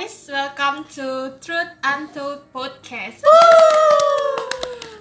guys, 0.00 0.32
welcome 0.32 0.80
to 0.88 1.28
Truth 1.44 1.76
Untold 1.84 2.48
Podcast. 2.56 3.20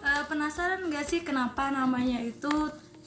Uh, 0.04 0.28
penasaran 0.28 0.92
gak 0.92 1.08
sih 1.08 1.24
kenapa 1.24 1.72
namanya 1.72 2.20
itu 2.20 2.52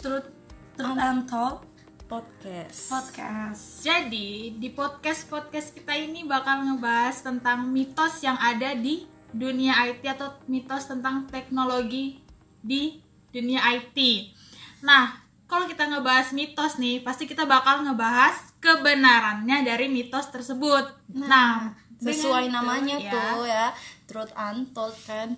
Truth 0.01 0.25
Truth 0.73 0.97
Untold 0.97 1.69
podcast 2.09 2.89
Podcast? 2.89 3.85
Jadi, 3.85 4.57
di 4.57 4.73
podcast-podcast 4.73 5.77
kita 5.77 5.93
ini 5.93 6.25
bakal 6.25 6.65
ngebahas 6.65 7.29
tentang 7.29 7.69
mitos 7.69 8.25
yang 8.25 8.41
ada 8.41 8.73
di 8.73 9.05
dunia 9.29 9.85
IT 9.93 10.01
atau 10.17 10.33
mitos 10.49 10.89
tentang 10.89 11.29
teknologi 11.29 12.25
di 12.65 13.05
dunia 13.29 13.69
IT. 13.69 14.33
Nah, 14.81 15.21
kalau 15.45 15.69
kita 15.69 15.93
ngebahas 15.93 16.33
mitos 16.33 16.81
nih, 16.81 17.05
pasti 17.05 17.29
kita 17.29 17.45
bakal 17.45 17.85
ngebahas 17.85 18.52
kebenarannya 18.63 19.67
dari 19.67 19.91
mitos 19.91 20.31
tersebut. 20.31 20.87
Nah, 21.19 21.75
sesuai 21.99 22.47
dengan 22.47 22.63
namanya 22.63 22.97
itu, 22.99 23.11
ya, 23.11 23.13
tuh 23.13 23.45
ya. 23.45 23.67
truth 24.07 24.33
untold 24.39 24.97
kan. 25.03 25.29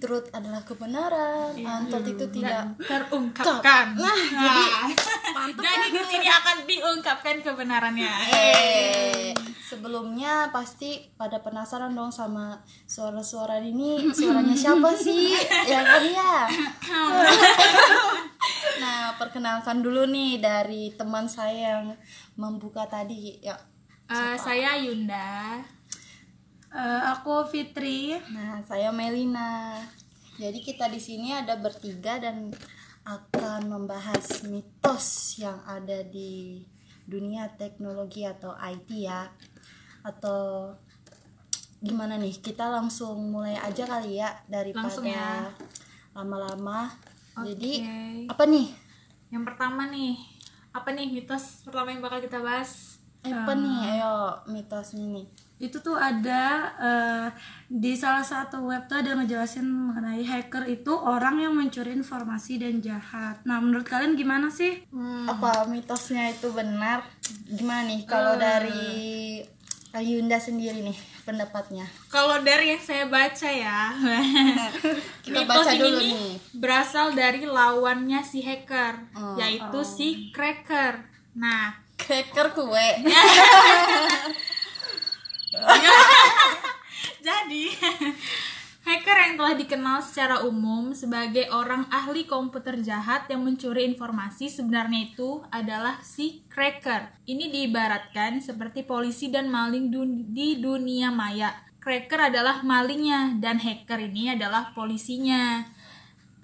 Truth 0.00 0.32
adalah 0.32 0.64
kebenaran 0.64 1.54
untold 1.54 2.06
itu 2.08 2.24
tidak 2.34 2.72
dan 2.74 2.82
terungkapkan. 2.82 3.94
Nah, 3.94 4.16
Nah, 4.32 4.88
jadi 5.64 5.86
di 5.92 6.02
sini 6.08 6.26
akan 6.26 6.56
diungkapkan 6.64 7.36
kebenarannya. 7.44 8.12
eh 8.32 9.36
sebelumnya 9.64 10.54
pasti 10.54 11.02
pada 11.18 11.42
penasaran 11.42 11.96
dong 11.96 12.14
sama 12.14 12.62
suara-suara 12.86 13.58
ini. 13.58 14.06
Suaranya 14.14 14.54
siapa 14.54 14.94
sih? 14.94 15.34
Ya 15.64 15.80
kan 15.80 16.04
ya? 16.04 16.34
Nah 16.92 17.43
perkenalkan 19.24 19.80
dulu 19.80 20.04
nih 20.04 20.36
dari 20.36 20.92
teman 20.92 21.24
saya 21.24 21.80
yang 21.80 21.96
membuka 22.36 22.84
tadi 22.84 23.40
ya 23.40 23.56
Eh, 24.04 24.36
saya 24.36 24.76
Yunda. 24.76 25.64
Uh, 26.68 27.00
aku 27.16 27.48
Fitri. 27.48 28.12
Nah, 28.28 28.60
saya 28.60 28.92
Melina. 28.92 29.80
Jadi 30.36 30.60
kita 30.60 30.92
di 30.92 31.00
sini 31.00 31.32
ada 31.32 31.56
bertiga 31.56 32.20
dan 32.20 32.52
akan 33.06 33.64
membahas 33.70 34.44
mitos 34.44 35.38
yang 35.40 35.56
ada 35.64 36.04
di 36.04 36.60
dunia 37.08 37.48
teknologi 37.56 38.28
atau 38.28 38.52
IT 38.60 38.92
ya. 38.92 39.32
Atau 40.04 40.76
gimana 41.80 42.20
nih? 42.20 42.36
Kita 42.44 42.68
langsung 42.68 43.32
mulai 43.32 43.56
aja 43.56 43.88
kali 43.88 44.20
ya 44.20 44.36
daripada 44.52 44.84
Langsung 44.84 45.08
ya. 45.08 45.48
lama-lama. 46.12 46.92
Jadi 47.40 47.72
Oke. 47.80 48.28
apa 48.28 48.44
nih? 48.44 48.83
Yang 49.34 49.50
pertama 49.50 49.90
nih, 49.90 50.14
apa 50.70 50.94
nih 50.94 51.10
mitos 51.10 51.66
pertama 51.66 51.90
yang 51.90 51.98
bakal 52.06 52.22
kita 52.22 52.38
bahas? 52.38 53.02
Apa 53.26 53.58
nih? 53.58 53.98
Ayo 53.98 54.38
mitosnya 54.46 55.10
nih. 55.10 55.26
Itu 55.58 55.82
tuh 55.82 55.98
ada 55.98 56.70
uh, 56.78 57.28
di 57.66 57.98
salah 57.98 58.22
satu 58.22 58.62
web 58.70 58.86
tuh 58.86 59.02
ada 59.02 59.18
ngejelasin 59.18 59.66
mengenai 59.66 60.22
hacker 60.22 60.70
itu 60.70 60.94
orang 60.94 61.42
yang 61.42 61.50
mencuri 61.50 61.98
informasi 61.98 62.62
dan 62.62 62.78
jahat. 62.78 63.42
Nah, 63.42 63.58
menurut 63.58 63.82
kalian 63.90 64.14
gimana 64.14 64.54
sih? 64.54 64.86
Apa 65.26 65.66
mitosnya 65.66 66.30
itu 66.30 66.54
benar? 66.54 67.02
Gimana 67.50 67.90
nih 67.90 68.06
kalau 68.06 68.38
dari 68.38 69.42
Ayunda 69.90 70.38
sendiri 70.38 70.78
nih 70.78 71.13
pendapatnya? 71.24 71.88
Kalau 72.06 72.38
dari 72.40 72.70
yang 72.70 72.80
saya 72.80 73.04
baca 73.04 73.48
ya, 73.48 73.90
Kita 75.24 75.34
mitos 75.34 75.48
baca 75.58 75.72
ini 75.72 75.80
dulu 75.80 75.98
nih 75.98 76.12
nih. 76.12 76.34
berasal 76.54 77.12
dari 77.12 77.42
lawannya 77.42 78.20
si 78.22 78.40
hacker, 78.40 78.94
Oh. 79.12 79.34
yaitu 79.34 79.80
si 79.82 80.08
cracker. 80.30 81.00
Nah, 81.34 81.80
Cracker 81.96 82.52
kue. 82.52 82.88
Jadi, 87.24 87.64
hacker 88.84 89.16
yang 89.16 89.34
telah 89.40 89.54
dikenal 89.56 89.98
secara 90.04 90.44
umum 90.44 90.92
sebagai 90.92 91.48
orang 91.48 91.88
ahli 91.88 92.28
komputer 92.28 92.76
jahat 92.84 93.24
yang 93.32 93.40
mencuri 93.40 93.88
informasi 93.88 94.52
sebenarnya 94.52 95.10
itu 95.12 95.40
adalah 95.48 96.04
si 96.04 96.44
cracker. 96.52 97.08
Ini 97.24 97.48
diibaratkan 97.48 98.44
seperti 98.44 98.84
polisi 98.84 99.32
dan 99.32 99.48
maling 99.48 99.88
dun- 99.88 100.28
di 100.30 100.60
dunia 100.60 101.08
maya. 101.08 101.50
Cracker 101.80 102.32
adalah 102.32 102.64
malingnya 102.64 103.36
dan 103.40 103.60
hacker 103.60 104.08
ini 104.08 104.36
adalah 104.36 104.72
polisinya. 104.72 105.64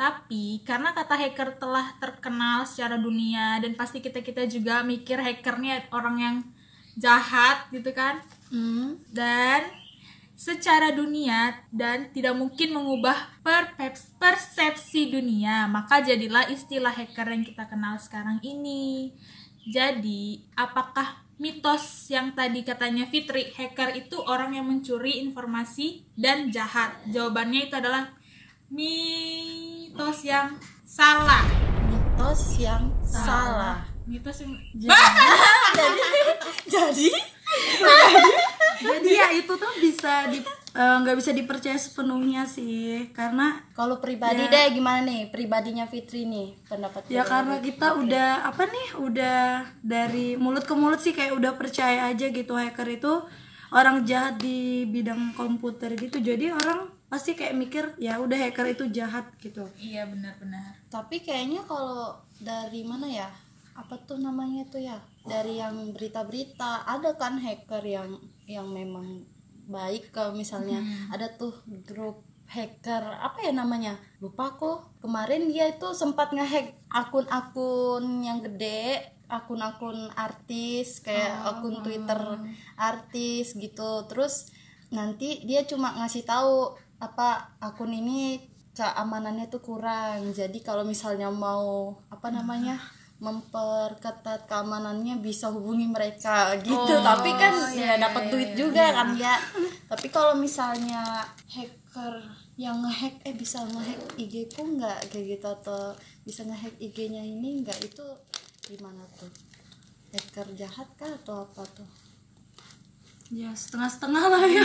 Tapi 0.01 0.65
karena 0.65 0.97
kata 0.97 1.13
hacker 1.17 1.61
telah 1.61 1.93
terkenal 2.01 2.65
secara 2.65 2.97
dunia 2.97 3.61
dan 3.61 3.77
pasti 3.77 4.01
kita-kita 4.01 4.49
juga 4.49 4.81
mikir 4.81 5.21
hacker 5.21 5.61
ini 5.61 5.77
orang 5.93 6.17
yang 6.17 6.37
jahat 6.97 7.69
gitu 7.73 7.93
kan 7.95 8.19
Hmm. 8.51 8.99
dan 9.15 9.63
secara 10.41 10.97
dunia 10.97 11.53
dan 11.69 12.09
tidak 12.17 12.33
mungkin 12.33 12.73
mengubah 12.73 13.45
persepsi 14.17 15.13
dunia. 15.13 15.69
Maka 15.69 16.01
jadilah 16.01 16.49
istilah 16.49 16.97
hacker 16.97 17.29
yang 17.29 17.45
kita 17.45 17.69
kenal 17.69 18.01
sekarang 18.01 18.41
ini. 18.41 19.13
Jadi 19.69 20.41
apakah 20.57 21.21
mitos 21.37 22.09
yang 22.09 22.33
tadi 22.33 22.65
katanya 22.65 23.05
Fitri 23.05 23.53
hacker 23.53 23.93
itu 24.01 24.17
orang 24.25 24.57
yang 24.57 24.65
mencuri 24.65 25.21
informasi 25.21 26.09
dan 26.17 26.49
jahat? 26.49 26.97
Jawabannya 27.13 27.69
itu 27.69 27.77
adalah 27.77 28.09
mitos 28.73 30.25
yang 30.25 30.57
salah. 30.89 31.45
Mitos 31.85 32.57
yang 32.57 32.89
salah. 33.05 33.85
mitos 34.09 34.41
yang 34.41 34.57
Jadi 34.73 34.89
Jadi 36.75 37.09
ya 39.05 39.29
itu 39.37 39.53
tuh 39.55 39.73
bisa 39.81 40.29
di 40.33 40.41
eh, 40.77 40.97
nggak 41.03 41.17
bisa 41.19 41.31
dipercaya 41.37 41.77
sepenuhnya 41.77 42.47
sih 42.49 43.11
karena 43.13 43.61
kalau 43.77 44.01
pribadi 44.01 44.47
deh 44.47 44.67
gimana 44.73 45.05
nih? 45.05 45.29
Pribadinya 45.29 45.85
Fitri 45.85 46.25
nih 46.25 46.57
pendapat 46.67 47.09
ya 47.11 47.23
karena 47.25 47.61
kita 47.61 47.97
udah 48.01 48.49
apa 48.49 48.63
nih 48.67 48.89
udah 49.01 49.41
dari 49.85 50.39
mulut 50.41 50.65
ke 50.65 50.75
mulut 50.75 51.01
sih 51.03 51.13
kayak 51.13 51.37
udah 51.37 51.53
percaya 51.59 52.09
aja 52.09 52.31
gitu 52.31 52.57
hacker 52.57 52.89
itu 52.89 53.13
orang 53.71 54.03
jahat 54.03 54.39
di 54.39 54.87
bidang 54.89 55.35
komputer 55.39 55.95
gitu 55.95 56.19
jadi 56.19 56.55
orang 56.55 56.91
pasti 57.11 57.35
kayak 57.35 57.59
mikir 57.59 57.85
ya 57.99 58.23
udah 58.23 58.39
hacker 58.39 58.71
itu 58.71 58.87
jahat 58.91 59.27
gitu 59.43 59.67
iya 59.79 60.07
benar-benar 60.07 60.79
Tapi 60.91 61.23
kayaknya 61.23 61.63
kalau 61.71 62.19
dari 62.43 62.83
mana 62.83 63.07
ya? 63.07 63.31
Apa 63.79 63.95
tuh 64.03 64.19
namanya 64.19 64.67
tuh 64.67 64.83
ya? 64.83 64.99
Dari 65.23 65.63
yang 65.63 65.95
berita-berita 65.95 66.83
ada 66.83 67.15
kan 67.15 67.39
hacker 67.39 67.85
yang 67.87 68.19
yang 68.51 68.67
memang 68.75 69.23
baik. 69.71 70.11
Kalau 70.11 70.35
misalnya 70.35 70.83
ada 71.15 71.31
tuh 71.31 71.55
grup 71.87 72.27
hacker 72.51 73.07
apa 73.23 73.47
ya 73.47 73.55
namanya? 73.55 73.95
Lupa 74.19 74.59
kok 74.59 74.99
kemarin 74.99 75.47
dia 75.47 75.71
itu 75.71 75.95
sempat 75.95 76.35
ngehack 76.35 76.75
akun-akun 76.91 78.27
yang 78.27 78.43
gede 78.43 78.99
akun-akun 79.31 80.11
artis 80.19 80.99
kayak 80.99 81.47
akun 81.47 81.87
Twitter 81.87 82.19
artis 82.75 83.55
gitu. 83.55 84.05
Terus 84.11 84.51
nanti 84.91 85.47
dia 85.47 85.63
cuma 85.63 85.95
ngasih 86.03 86.27
tahu 86.27 86.75
apa 86.99 87.55
akun 87.63 87.95
ini 87.95 88.51
keamanannya 88.75 89.47
tuh 89.47 89.63
kurang. 89.63 90.35
Jadi 90.35 90.67
kalau 90.67 90.83
misalnya 90.83 91.31
mau 91.31 92.03
apa 92.11 92.35
namanya 92.35 92.83
memperketat 93.21 94.49
keamanannya 94.49 95.21
bisa 95.21 95.53
hubungi 95.53 95.85
mereka 95.85 96.57
gitu. 96.65 96.95
Tapi 97.05 97.31
kan 97.37 97.53
ya 97.77 98.01
dapat 98.01 98.33
duit 98.33 98.57
juga 98.57 98.97
kan 98.97 99.13
ya 99.13 99.37
tapi 99.91 100.07
kalau 100.09 100.39
misalnya 100.39 101.21
hacker 101.51 102.23
yang 102.55 102.81
ngehack 102.81 103.21
eh 103.27 103.35
bisa 103.37 103.61
ngehack 103.67 104.01
IG 104.17 104.55
ku 104.57 104.63
nggak? 104.63 105.13
Kayak 105.13 105.25
gitu 105.37 105.47
atau 105.51 105.81
bisa 106.23 106.47
ngehack 106.47 106.79
IG-nya 106.79 107.21
ini 107.21 107.61
nggak? 107.61 107.79
Itu 107.85 108.07
gimana 108.71 109.03
tuh? 109.19 109.29
Hacker 110.15 110.47
jahat 110.55 110.89
kah 110.95 111.11
atau 111.11 111.43
apa 111.43 111.67
tuh? 111.75 111.91
Ya 113.35 113.51
setengah-setengah 113.51 114.25
lah 114.31 114.45
ya. 114.47 114.63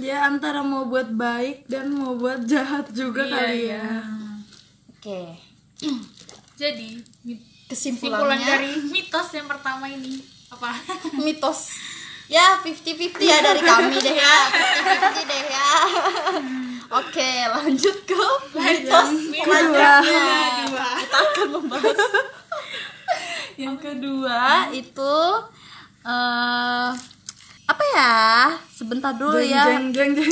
Dia 0.00 0.16
antara 0.32 0.64
mau 0.64 0.88
buat 0.88 1.12
baik 1.12 1.68
dan 1.68 1.92
mau 1.92 2.16
buat 2.16 2.48
jahat 2.48 2.88
juga 2.96 3.28
kali 3.28 3.68
ya. 3.68 4.00
oke 5.00 5.20
jadi 6.60 6.90
kesimpulannya? 7.72 8.36
kesimpulan 8.36 8.38
dari 8.44 8.70
mitos 8.92 9.28
yang 9.32 9.48
pertama 9.48 9.88
ini 9.88 10.20
apa? 10.52 10.76
Mitos. 11.24 11.72
Ya 12.30 12.62
50-50 12.62 13.26
ya 13.26 13.42
dari 13.42 13.58
kami 13.64 13.96
deh 13.96 14.14
ya. 14.14 14.36
50-50 14.52 15.30
deh 15.30 15.42
ya. 15.50 15.68
Oke 17.00 17.30
lanjut 17.46 17.96
ke 18.02 18.24
mitos 18.54 19.10
selanjutnya. 19.30 19.94
kita 20.02 21.18
akan 21.22 21.46
membahas. 21.54 21.98
Yang 23.56 23.76
kedua 23.80 24.40
itu 24.74 25.14
eh 26.04 26.90
apa 27.70 27.84
ya? 27.94 28.14
Sebentar 28.68 29.14
dulu 29.16 29.40
ya. 29.40 29.70
jeng 29.70 29.90
jeng 29.94 30.10
jeng. 30.18 30.30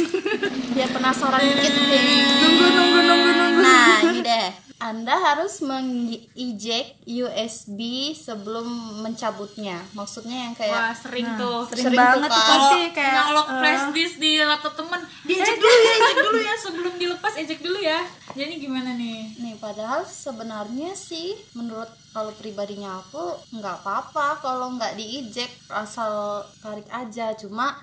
Biar 0.76 0.90
penasaran 0.92 1.40
dikit 1.40 1.72
deh. 1.72 2.04
Nunggu 2.42 2.66
nunggu 2.68 3.00
nunggu 3.06 3.30
nunggu 3.32 3.60
nah 3.62 3.94
ini 4.06 4.20
deh 4.22 4.67
Anda 4.78 5.18
harus 5.18 5.58
mengeject 5.58 7.02
USB 7.02 8.14
sebelum 8.14 8.66
mencabutnya. 9.02 9.82
Maksudnya 9.90 10.46
yang 10.46 10.54
Wah, 10.54 10.62
kayak 10.62 10.94
sering 10.94 11.26
tuh. 11.34 11.66
sering, 11.66 11.84
Sering 11.90 11.98
banget 11.98 12.30
tuh, 12.30 12.38
pasti 12.46 12.78
Kalau 12.78 12.94
kayak 12.94 13.14
nyolok 13.18 13.48
eh, 13.50 13.58
flash 13.58 13.86
disk 13.90 14.16
di 14.22 14.32
laptop 14.38 14.74
temen 14.78 15.00
diejek 15.26 15.56
dulu 15.58 15.78
ya 15.82 15.92
ejek 15.98 16.18
dulu 16.22 16.38
ya. 16.38 16.54
Sebelum 16.54 16.94
dilepas 16.94 17.32
ejek 17.42 17.58
dulu 17.58 17.78
ya. 17.82 18.00
Jadi 18.38 18.54
gimana 18.62 18.94
nih? 18.94 19.34
Nih 19.42 19.54
padahal 19.58 20.06
sebenarnya 20.06 20.94
sih 20.94 21.34
menurut 21.58 21.90
kalau 22.14 22.30
pribadinya 22.38 23.02
aku 23.02 23.34
nggak 23.58 23.82
apa-apa 23.82 24.38
kalau 24.38 24.78
nggak 24.78 24.94
dieject 24.94 25.58
asal 25.74 26.46
tarik 26.62 26.86
aja. 26.94 27.34
Cuma 27.34 27.74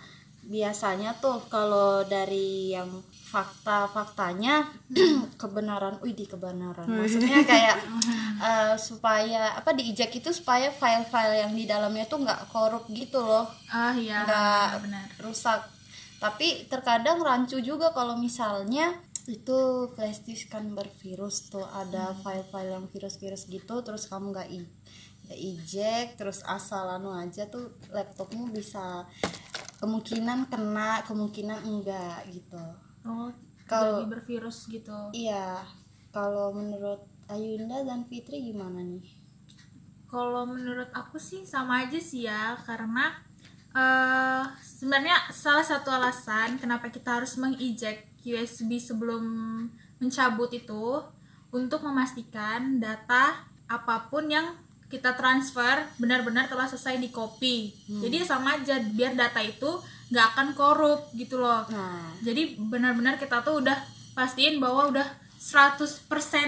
biasanya 0.47 1.17
tuh 1.19 1.43
kalau 1.51 2.07
dari 2.07 2.71
yang 2.71 2.87
fakta-faktanya 3.35 4.63
kebenaran, 5.41 5.99
wih 5.99 6.15
di 6.15 6.23
kebenaran. 6.23 6.87
Maksudnya 6.87 7.43
kayak 7.43 7.83
eh, 8.47 8.75
supaya 8.79 9.59
apa 9.59 9.75
dieject 9.75 10.23
itu 10.23 10.31
supaya 10.31 10.71
file-file 10.71 11.43
yang 11.43 11.51
di 11.51 11.67
dalamnya 11.67 12.07
tuh 12.07 12.23
nggak 12.23 12.47
korup 12.47 12.87
gitu 12.87 13.19
loh, 13.19 13.43
ah 13.67 13.91
iya 13.91 14.23
nggak 14.23 15.19
rusak. 15.19 15.67
Tapi 16.23 16.71
terkadang 16.71 17.19
rancu 17.19 17.59
juga 17.59 17.91
kalau 17.91 18.15
misalnya 18.15 18.95
itu 19.27 19.91
flash 19.91 20.23
disk 20.23 20.55
kan 20.55 20.71
bervirus 20.71 21.51
tuh. 21.51 21.67
Ada 21.67 22.15
file-file 22.23 22.71
yang 22.71 22.87
virus-virus 22.87 23.51
gitu 23.51 23.83
terus 23.83 24.07
kamu 24.07 24.31
nggak 24.31 24.47
i 24.47 24.63
nggak 25.25 25.41
eject 25.41 26.09
terus 26.21 26.45
asal 26.45 26.85
anu 26.85 27.09
aja 27.09 27.49
tuh 27.49 27.73
laptopmu 27.89 28.53
bisa 28.53 29.09
kemungkinan 29.81 30.53
kena 30.53 31.01
kemungkinan 31.09 31.65
enggak 31.65 32.29
gitu 32.29 32.61
oh 33.05 33.29
Kalau- 33.65 34.05
bervirus 34.05 34.67
gitu. 34.67 34.93
iya 35.11 35.61
kalau 36.09 36.53
menurut 36.53 37.01
Ayunda 37.25 37.81
dan 37.81 38.05
Fitri 38.05 38.53
gimana 38.53 38.85
nih? 38.85 39.01
Kalau 40.05 40.45
menurut 40.45 40.87
aku 40.93 41.17
sih 41.17 41.41
sama 41.41 41.81
aja 41.83 41.97
sih 41.97 42.29
ya, 42.29 42.53
karena 42.63 43.09
eh 43.75 44.43
sebenarnya 44.61 45.17
salah 45.33 45.65
satu 45.65 45.89
alasan 45.91 46.55
kenapa 46.55 46.87
kita 46.87 47.19
harus 47.19 47.35
mengeject 47.35 48.05
USB 48.23 48.79
sebelum 48.79 49.25
mencabut 49.99 50.53
itu 50.53 51.01
untuk 51.49 51.81
memastikan 51.83 52.77
data 52.79 53.43
apa 53.65 54.07
pun 54.07 54.29
yang 54.29 54.53
kita 54.87 55.17
transfer 55.17 55.81
benar-benar 55.97 56.45
telah 56.45 56.69
selesai 56.69 57.01
di 57.01 57.09
copy. 57.09 57.73
Jadi 57.89 58.21
sama 58.23 58.55
aja 58.55 58.77
biar 58.79 59.17
data 59.17 59.41
itu 59.41 59.81
nggak 60.07 60.25
akan 60.31 60.47
korup 60.53 61.09
gitu 61.13 61.37
loh. 61.37 61.65
nah 61.67 62.09
Jadi 62.19 62.57
benar-benar 62.59 63.15
kita 63.15 63.41
tuh 63.41 63.59
udah 63.59 63.77
pastiin 64.13 64.57
bahwa 64.57 64.89
udah 64.89 65.07
100% 65.35 66.01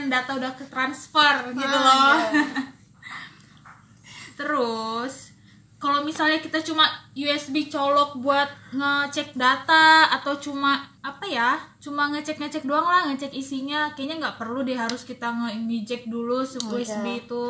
data 0.08 0.32
udah 0.34 0.52
ke 0.54 0.66
transfer 0.68 1.34
gitu 1.52 1.66
Ah, 1.68 1.84
loh. 1.84 2.18
iya. 2.32 2.44
Terus 4.38 5.34
kalau 5.78 6.02
misalnya 6.02 6.38
kita 6.38 6.58
cuma 6.60 6.90
USB 7.14 7.70
colok 7.70 8.18
buat 8.18 8.50
ngecek 8.74 9.38
data 9.38 10.10
atau 10.10 10.34
cuma 10.36 10.82
apa 11.00 11.22
ya 11.24 11.54
cuma 11.78 12.10
ngecek 12.10 12.42
ngecek 12.42 12.66
doang 12.66 12.84
lah 12.84 13.06
ngecek 13.08 13.30
isinya 13.32 13.94
kayaknya 13.94 14.18
nggak 14.20 14.38
perlu 14.38 14.66
deh 14.66 14.74
harus 14.74 15.06
kita 15.06 15.30
nge-inject 15.30 16.10
dulu 16.10 16.42
si 16.42 16.58
USB 16.60 17.22
itu 17.22 17.46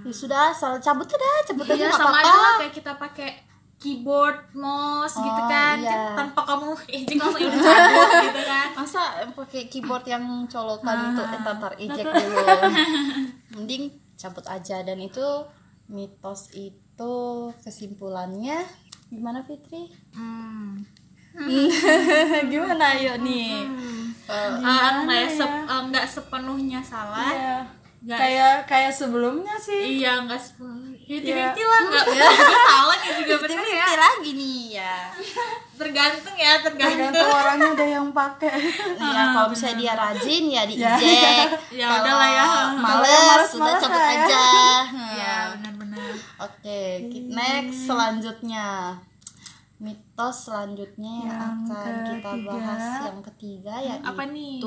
ya 0.00 0.12
sudah 0.14 0.54
asal 0.54 0.78
cabut 0.78 1.04
udah 1.04 1.42
cabut 1.44 1.66
aja 1.66 1.74
Iya 1.76 1.90
sama 1.90 2.08
apa-apa 2.08 2.22
aja 2.22 2.34
lah 2.38 2.54
kayak 2.62 2.74
kita 2.74 2.92
pakai 2.94 3.30
keyboard 3.82 4.38
mouse 4.54 5.18
gitu 5.18 5.26
Oh, 5.36 5.46
kan. 5.46 5.76
iya. 5.76 5.90
Kan 5.90 6.30
tanpa 6.30 6.40
kamu 6.46 6.70
injek 6.96 7.18
langsung 7.18 7.50
udah 7.50 8.22
gitu 8.24 8.40
kan. 8.42 8.68
Masa 8.72 9.02
pakai 9.28 9.66
keyboard 9.66 10.04
yang 10.04 10.22
colokan 10.46 10.94
Ah, 10.94 11.10
itu 11.10 11.22
eh, 11.24 11.40
tatar 11.42 11.72
eject 11.76 12.06
dulu. 12.08 12.38
Mending 13.52 13.82
cabut 14.14 14.46
aja. 14.46 14.80
Dan 14.80 14.98
itu 14.98 15.26
mitos 15.86 16.48
itu 16.52 17.14
kesimpulannya 17.58 18.62
gimana 19.08 19.42
Fitri? 19.42 19.90
Hmm. 20.14 20.78
gimana 22.44 22.94
ayo 22.94 23.18
nih? 23.18 23.66
Eh, 24.22 24.48
nggak 24.54 25.18
ya, 25.18 25.28
sep- 25.28 25.64
eh, 25.64 25.82
nggak 25.90 26.06
sepenuhnya 26.06 26.80
salah. 26.80 27.26
Iya. 27.26 27.56
Nggak- 28.02 28.18
kayak 28.18 28.54
kayak 28.66 28.92
sebelumnya 28.92 29.54
sih. 29.56 29.98
Iya 29.98 30.22
nggak 30.22 30.40
sepenuhnya 31.14 31.52
Iya. 31.52 31.64
lah. 31.66 31.80
Nggak 31.82 32.04
juga 32.06 32.28
salah 32.64 32.98
ya 32.98 33.12
juga 33.18 33.34
bener 33.38 33.66
ya. 33.66 33.86
Lagi 33.94 34.30
nih 34.32 34.58
ya. 34.72 34.96
Tergantung 35.74 36.36
ya 36.36 36.52
tergantung. 36.58 37.10
Tergantung 37.10 37.28
orangnya 37.28 37.68
ada 37.72 37.86
yang 37.88 38.08
pakai. 38.08 38.54
Ya 38.96 39.22
kalau 39.30 39.48
misalnya 39.48 39.76
dia 39.76 39.92
rajin 39.92 40.44
ya 40.46 40.62
di 40.62 40.74
eject 40.76 41.52
Ya 41.70 41.86
Kalau 41.86 42.00
udahlah 42.00 42.30
ya. 42.30 42.44
males 42.74 43.44
sudah 43.46 43.74
cabut 43.76 43.90
lah 43.92 44.06
ya. 44.06 44.22
aja. 44.22 44.44
Ya 45.22 45.34
benar-benar 45.52 46.12
Oke, 46.40 46.82
next 47.28 47.84
selanjutnya. 47.84 48.96
Mitos 49.76 50.46
selanjutnya 50.46 51.26
yang, 51.26 51.66
Yang 51.66 51.74
akan 51.74 51.94
kita 52.06 52.32
bahas 52.46 52.84
yang 53.02 53.18
ketiga 53.24 53.74
ya 53.76 53.94
apa 54.00 54.22
nih 54.26 54.62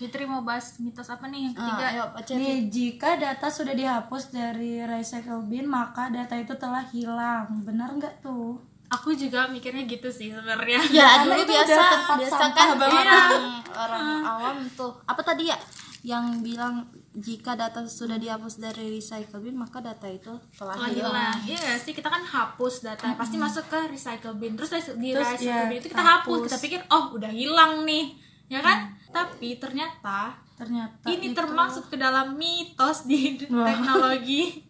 Fitri 0.00 0.24
mau 0.24 0.40
bahas 0.40 0.80
mitos 0.80 1.06
apa 1.06 1.28
nih? 1.28 1.52
Yang 1.52 1.54
Ah, 1.54 1.60
ketiga. 1.60 1.84
ayo 1.86 2.04
baca 2.08 2.32
Nih, 2.32 2.56
jika 2.66 3.10
data 3.14 3.46
sudah 3.46 3.74
dihapus 3.76 4.32
dari 4.32 4.80
recycle 4.80 5.44
bin, 5.44 5.68
maka 5.68 6.08
data 6.08 6.32
itu 6.34 6.56
telah 6.56 6.80
hilang. 6.88 7.60
Benar 7.60 7.92
nggak 7.92 8.24
tuh? 8.24 8.56
aku 8.90 9.14
juga 9.14 9.46
mikirnya 9.46 9.86
gitu 9.86 10.10
sih 10.10 10.34
sebenarnya. 10.34 10.82
Ya 10.90 11.22
dulu 11.22 11.38
itu 11.38 11.46
biasa 11.46 11.70
udah 11.70 11.90
tempat 11.94 12.16
biasa 12.18 12.44
kan 12.50 12.68
orang 12.74 13.30
orang 13.70 14.06
awam 14.26 14.56
tuh. 14.74 14.92
Apa 15.06 15.22
tadi 15.22 15.46
ya? 15.46 15.54
Yang 16.02 16.24
bilang 16.42 16.74
jika 17.12 17.54
data 17.54 17.86
sudah 17.86 18.18
dihapus 18.18 18.58
dari 18.58 18.98
recycle 18.98 19.38
bin 19.38 19.54
maka 19.54 19.78
data 19.78 20.10
itu 20.10 20.34
telah, 20.58 20.74
telah 20.74 20.90
hilang. 20.90 21.14
hilang. 21.14 21.36
Iya 21.46 21.78
sih? 21.78 21.94
Kita 21.94 22.10
kan 22.10 22.26
hapus 22.26 22.82
data. 22.82 23.14
Pasti 23.14 23.38
masuk 23.38 23.70
ke 23.70 23.94
recycle 23.94 24.34
bin. 24.34 24.58
Terus 24.58 24.70
di 24.98 25.14
Terus, 25.14 25.38
recycle 25.38 25.46
ya, 25.46 25.70
bin 25.70 25.78
itu 25.78 25.86
kita 25.86 26.02
hapus. 26.02 26.26
hapus. 26.26 26.40
kita 26.50 26.58
pikir 26.58 26.80
oh 26.90 27.04
udah 27.14 27.30
hilang 27.30 27.86
nih 27.86 28.18
ya 28.50 28.60
kan? 28.60 28.92
Tapi 29.08 29.56
ternyata 29.56 30.34
Ternyata 30.54 31.08
ini 31.08 31.32
itu- 31.32 31.38
termasuk 31.38 31.88
ke 31.88 31.96
dalam 31.96 32.34
mitos 32.36 33.08
di 33.08 33.38
teknologi 33.40 34.60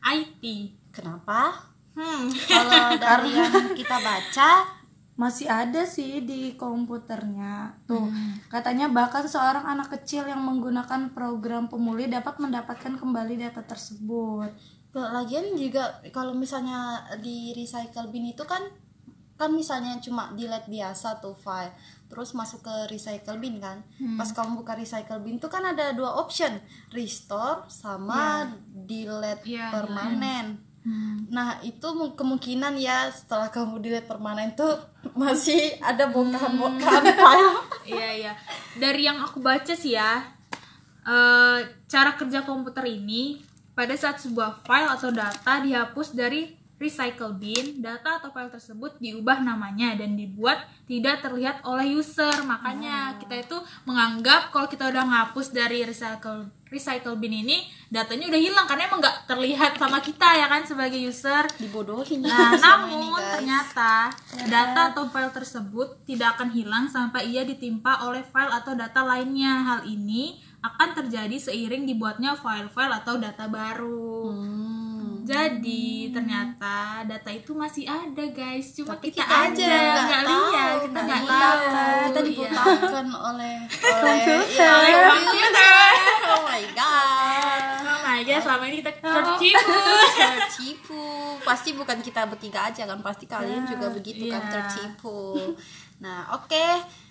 IT 0.00 0.42
Kenapa? 0.88 1.52
hmm. 1.92 2.32
Kalau 2.48 2.96
dari 3.04 3.30
yang 3.32 3.72
kita 3.72 3.96
baca 3.98 4.50
masih 5.12 5.44
ada 5.44 5.84
sih 5.84 6.24
di 6.24 6.56
komputernya. 6.56 7.76
Tuh 7.84 8.08
katanya 8.48 8.88
bahkan 8.88 9.24
seorang 9.24 9.68
anak 9.68 9.92
kecil 9.92 10.24
yang 10.24 10.40
menggunakan 10.40 11.12
program 11.12 11.68
pemulih 11.68 12.08
dapat 12.08 12.40
mendapatkan 12.40 12.96
kembali 12.96 13.36
data 13.36 13.60
tersebut. 13.60 14.48
Lagian 14.92 15.52
juga 15.54 16.00
kalau 16.10 16.32
misalnya 16.32 17.00
di 17.20 17.52
recycle 17.52 18.08
bin 18.08 18.28
itu 18.28 18.44
kan 18.44 18.60
kan 19.34 19.50
misalnya 19.50 19.98
cuma 19.98 20.30
delete 20.32 20.66
biasa 20.66 21.18
tuh 21.18 21.34
file 21.34 21.72
terus 22.06 22.30
masuk 22.32 22.60
ke 22.60 22.74
recycle 22.86 23.36
bin 23.36 23.56
kan? 23.56 23.80
Pas 24.14 24.28
kamu 24.28 24.58
buka 24.58 24.74
recycle 24.74 25.18
bin 25.18 25.36
tuh 25.36 25.48
kan 25.48 25.64
ada 25.64 25.90
dua 25.90 26.12
option. 26.14 26.52
Restore 26.88 27.64
sama 27.66 28.46
delete 28.68 29.48
Iya, 29.48 29.72
permanen. 29.72 30.60
Nah 31.28 31.56
itu 31.60 31.88
mu- 31.90 32.12
kemungkinan 32.12 32.76
ya 32.76 33.08
setelah 33.08 33.48
kamu 33.48 33.78
delete 33.78 34.04
permanen 34.04 34.52
tuh 34.52 34.76
masih 35.16 35.78
ada 35.78 36.06
bongkahan-bongkahan 36.06 37.04
file 37.12 37.52
iya 37.92 38.08
iya. 38.12 38.32
Dari 38.74 39.02
yang 39.02 39.16
aku 39.18 39.40
baca 39.40 39.72
sih 39.72 39.94
ya 39.94 40.20
eh, 41.02 41.58
cara 41.86 42.10
kerja 42.12 42.42
komputer 42.42 42.84
ini 42.86 43.40
pada 43.72 43.96
saat 43.96 44.20
sebuah 44.20 44.60
file 44.62 44.90
atau 44.90 45.08
data 45.08 45.58
dihapus 45.58 46.12
dari 46.12 46.60
recycle 46.82 47.38
bin, 47.38 47.78
data 47.78 48.18
atau 48.18 48.34
file 48.34 48.50
tersebut 48.50 48.98
diubah 48.98 49.38
namanya 49.38 49.94
dan 49.94 50.18
dibuat 50.18 50.66
tidak 50.90 51.22
terlihat 51.22 51.62
oleh 51.62 51.94
user. 51.94 52.42
Makanya 52.42 53.22
kita 53.22 53.46
itu 53.46 53.56
menganggap 53.86 54.50
kalau 54.50 54.66
kita 54.66 54.90
udah 54.90 55.06
ngapus 55.06 55.54
dari 55.54 55.86
recycle 55.86 56.50
recycle 56.72 57.20
bin 57.20 57.36
ini, 57.36 57.68
datanya 57.92 58.32
udah 58.32 58.40
hilang 58.40 58.64
karena 58.64 58.88
emang 58.88 59.04
nggak 59.04 59.28
terlihat 59.28 59.76
sama 59.76 60.00
kita 60.00 60.40
ya 60.40 60.48
kan 60.48 60.64
sebagai 60.64 60.96
user. 60.96 61.44
dibodohin 61.60 62.24
Nah, 62.24 62.56
ini, 62.56 62.64
namun 62.64 63.12
guys. 63.20 63.28
ternyata 63.38 63.92
data 64.48 64.80
atau 64.96 65.04
file 65.12 65.30
tersebut 65.30 66.00
tidak 66.08 66.40
akan 66.40 66.48
hilang 66.50 66.88
sampai 66.88 67.28
ia 67.28 67.44
ditimpa 67.44 68.08
oleh 68.08 68.24
file 68.24 68.50
atau 68.56 68.72
data 68.72 69.04
lainnya. 69.04 69.62
Hal 69.62 69.80
ini 69.84 70.40
akan 70.62 70.88
terjadi 70.94 71.36
seiring 71.42 71.84
dibuatnya 71.90 72.38
file-file 72.38 72.94
atau 73.02 73.18
data 73.18 73.50
baru. 73.50 74.30
Hmm. 74.30 74.61
Jadi 75.22 75.82
ternyata 76.10 76.76
data 77.02 77.30
itu 77.30 77.52
masih 77.52 77.86
ada 77.86 78.24
guys, 78.28 78.72
cuma 78.72 78.94
Tapi 78.94 79.08
kita, 79.08 79.22
kita 79.22 79.36
aja 79.48 79.74
nggak 80.02 80.22
lihat, 80.24 80.74
kita 80.82 80.98
nggak 81.00 81.22
tahu. 81.22 81.62
kita 82.02 82.18
Iya. 82.18 82.26
dibutakan 82.26 83.06
oleh 83.08 83.56
oleh 83.94 84.18
Komputer. 84.18 84.40
ya, 84.52 84.70
Oleh 84.74 84.92
komputer. 85.08 85.94
oh 86.26 86.42
my 86.42 86.62
god 86.72 87.62
Oh 87.84 87.98
my 88.02 88.20
god, 88.20 88.40
selama 88.40 88.64
ini 88.66 88.76
kita 88.80 88.92
tertipu. 88.94 89.78
tertipu 90.12 91.04
pasti 91.48 91.70
bukan 91.72 91.98
kita 91.98 92.26
bertiga 92.26 92.66
aja 92.66 92.82
kan 92.84 92.98
pasti 92.98 93.24
kalian 93.24 93.62
juga 93.64 93.90
begitu 93.90 94.26
kan 94.26 94.38
iya. 94.40 94.52
tertipu 94.52 95.54
nah 95.98 96.34
oke 96.34 96.66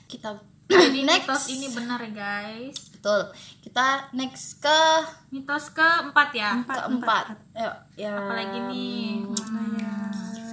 kita 0.05 0.35
Jadi 0.67 1.03
next 1.03 1.47
ini 1.47 1.67
benar 1.69 1.99
ya 2.01 2.11
guys. 2.13 2.90
Betul 3.01 3.33
kita 3.65 4.13
next 4.13 4.61
ke 4.61 4.81
Mitos 5.33 5.73
keempat 5.73 6.29
ya. 6.37 6.61
keempat 6.61 7.33
Ayo, 7.57 7.73
ya 7.97 8.13
Apalagi 8.13 8.59
nih? 8.69 9.25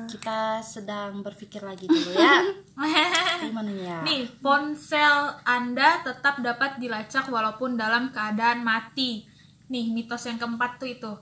kita 0.09 0.65
sedang 0.65 1.21
berpikir 1.21 1.61
lagi 1.61 1.85
dulu 1.85 2.17
ya 2.17 2.41
gimana 3.45 3.69
nih 3.69 3.85
ya 3.85 3.99
Nih, 4.01 4.23
ponsel 4.41 5.37
Anda 5.45 6.01
tetap 6.01 6.41
dapat 6.41 6.81
dilacak 6.81 7.29
walaupun 7.29 7.77
dalam 7.77 8.09
keadaan 8.09 8.65
mati. 8.65 9.29
Nih, 9.69 9.93
mitos 9.93 10.25
yang 10.25 10.41
keempat 10.41 10.81
tuh 10.81 10.89
itu. 10.89 11.13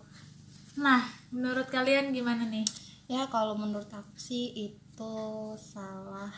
Nah, 0.79 1.03
menurut 1.35 1.67
kalian 1.67 2.15
gimana 2.15 2.47
nih? 2.47 2.63
ya 3.07 3.27
kalau 3.31 3.55
menurut 3.55 3.87
aku 3.87 4.19
sih 4.19 4.51
itu 4.55 5.15
salah 5.55 6.31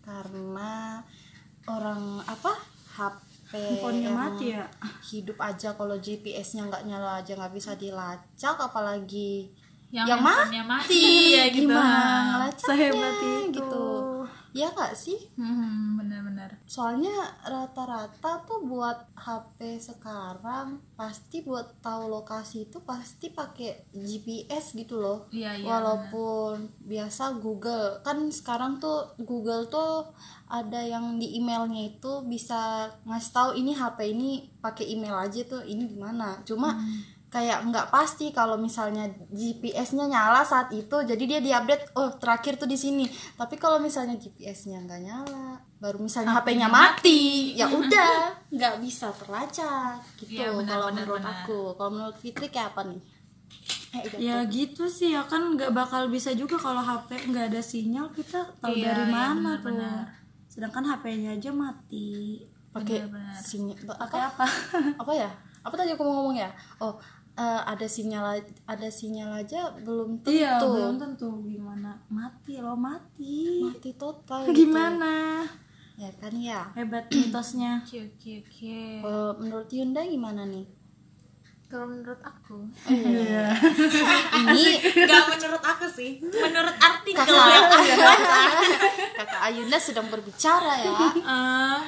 karena 0.00 1.04
orang 1.68 2.24
apa 2.24 2.52
HP 2.96 3.33
Handphonenya 3.54 4.10
mati 4.10 4.46
ya 4.50 4.64
hidup 5.06 5.38
aja 5.38 5.70
kalau 5.78 5.94
GPS-nya 5.94 6.66
nggak 6.66 6.84
nyala 6.90 7.22
aja 7.22 7.38
nggak 7.38 7.54
bisa 7.54 7.72
dilacak 7.78 8.56
apalagi 8.58 9.46
Yang 9.94 10.10
yang, 10.10 10.22
mati, 10.26 10.58
mati, 10.66 11.06
ya 11.38 11.44
gitu. 11.54 11.70
gimana 11.70 12.02
ngelacaknya 12.34 12.90
Sehebat 12.90 13.14
itu. 13.14 13.62
gitu 13.62 13.86
ya 14.54 14.70
nggak 14.70 14.94
sih 14.94 15.18
Hmm, 15.34 15.98
benar-benar. 15.98 16.62
soalnya 16.64 17.10
rata-rata 17.44 18.38
tuh 18.40 18.62
buat 18.62 19.10
HP 19.12 19.76
sekarang 19.78 20.78
pasti 20.94 21.42
buat 21.42 21.80
tahu 21.80 22.06
lokasi 22.08 22.64
itu 22.64 22.78
pasti 22.80 23.28
pakai 23.28 23.90
GPS 23.90 24.72
gitu 24.72 24.96
loh 24.96 25.26
Iya, 25.28 25.58
iya. 25.58 25.66
walaupun 25.66 26.70
biasa 26.80 27.36
Google 27.36 27.98
kan 28.00 28.30
sekarang 28.30 28.78
tuh 28.78 29.18
Google 29.18 29.66
tuh 29.66 30.14
ada 30.46 30.78
yang 30.78 31.18
di 31.18 31.34
emailnya 31.34 31.90
itu 31.90 32.22
bisa 32.22 32.86
ngasih 33.02 33.32
tahu 33.32 33.50
ini 33.54 33.72
HP 33.72 33.98
ini 34.08 34.30
pakai 34.58 34.86
email 34.88 35.18
aja 35.18 35.42
tuh 35.42 35.60
ini 35.60 35.84
di 35.84 35.98
mana 35.98 36.38
cuma 36.42 36.78
kayak 37.34 37.66
nggak 37.66 37.90
pasti 37.90 38.30
kalau 38.30 38.54
misalnya 38.54 39.10
GPS-nya 39.28 40.06
nyala 40.06 40.46
saat 40.46 40.70
itu 40.70 40.94
jadi 41.02 41.18
dia 41.18 41.40
diupdate 41.42 41.90
oh 41.98 42.14
terakhir 42.14 42.54
tuh 42.54 42.70
di 42.70 42.78
sini. 42.78 43.10
Tapi 43.34 43.58
kalau 43.58 43.82
misalnya 43.82 44.14
GPS-nya 44.14 44.86
nggak 44.86 45.00
nyala 45.02 45.58
baru 45.82 45.98
misalnya 45.98 46.38
HP-nya 46.38 46.70
mati. 46.70 47.52
ya 47.52 47.66
udah 47.82 48.38
nggak 48.48 48.74
bisa 48.78 49.10
terlacak 49.12 49.98
gitu 50.16 50.38
Iya, 50.38 50.54
benar, 50.54 50.70
kalau 50.70 50.86
benar, 50.88 50.98
menurut 51.02 51.18
benar. 51.20 51.34
aku. 51.42 51.58
Kalau 51.74 51.90
menurut 51.90 52.16
Fitri 52.16 52.46
kayak 52.48 52.70
apa 52.70 52.82
nih? 52.86 53.02
Eh, 53.94 54.02
ya 54.18 54.42
gitu 54.46 54.86
sih 54.86 55.10
ya 55.10 55.22
kan 55.22 55.54
nggak 55.54 55.70
bakal 55.70 56.06
bisa 56.06 56.30
juga 56.32 56.54
kalau 56.54 56.82
HP 56.82 57.30
nggak 57.30 57.46
ada 57.50 57.62
sinyal 57.62 58.10
kita 58.10 58.42
tahu 58.58 58.74
Iya, 58.74 58.90
dari 58.90 59.04
iya, 59.06 59.10
mana 59.10 59.50
tuh. 59.58 59.74
Benar-benar. 59.74 60.06
sedangkan 60.46 60.84
HP-nya 60.86 61.30
aja 61.34 61.50
mati. 61.50 62.38
Pakai 62.70 63.10
sinyal 63.40 63.74
pakai 63.90 64.20
apa? 64.22 64.46
apa? 64.46 65.02
Apa 65.02 65.12
ya? 65.12 65.30
Apa 65.62 65.74
tadi 65.74 65.90
aku 65.90 66.02
mau 66.02 66.14
ngomong 66.20 66.36
ya? 66.36 66.50
Oh 66.78 66.94
eh, 67.34 67.62
ada 67.66 67.86
sinyal 67.86 68.38
ada 68.66 68.88
sinyal 68.88 69.30
aja 69.42 69.74
belum 69.82 70.22
tentu. 70.22 70.38
Iya 70.38 70.62
belum 70.62 70.96
tentu 70.98 71.28
gimana. 71.46 71.98
Mati 72.10 72.62
lo 72.62 72.78
mati. 72.78 73.62
Mati 73.62 73.90
total 73.98 74.50
gitu. 74.50 74.66
gimana? 74.66 75.42
Ya 75.94 76.10
kan 76.18 76.34
ya. 76.34 76.70
Hebat 76.74 77.10
mitosnya. 77.14 77.82
Oke, 77.82 78.02
oke, 78.06 78.32
oke. 78.42 78.78
kalau 79.02 79.30
menurut 79.38 79.68
Yunda 79.70 80.02
gimana 80.06 80.42
nih? 80.46 80.66
Kalau 81.64 81.90
menurut 81.90 82.22
aku, 82.22 82.70
iya. 82.86 83.50
Ini 84.46 84.94
nggak 84.94 85.24
menurut 85.26 85.64
aku 85.64 85.90
sih, 85.90 86.22
menurut 86.22 86.76
artikel 86.78 87.24
kakak 87.24 87.82
ya. 87.82 87.98
kakak 89.18 89.40
Ayunda 89.50 89.74
sedang 89.80 90.06
berbicara 90.06 90.70
ya. 90.78 90.94
Eh, 91.18 91.78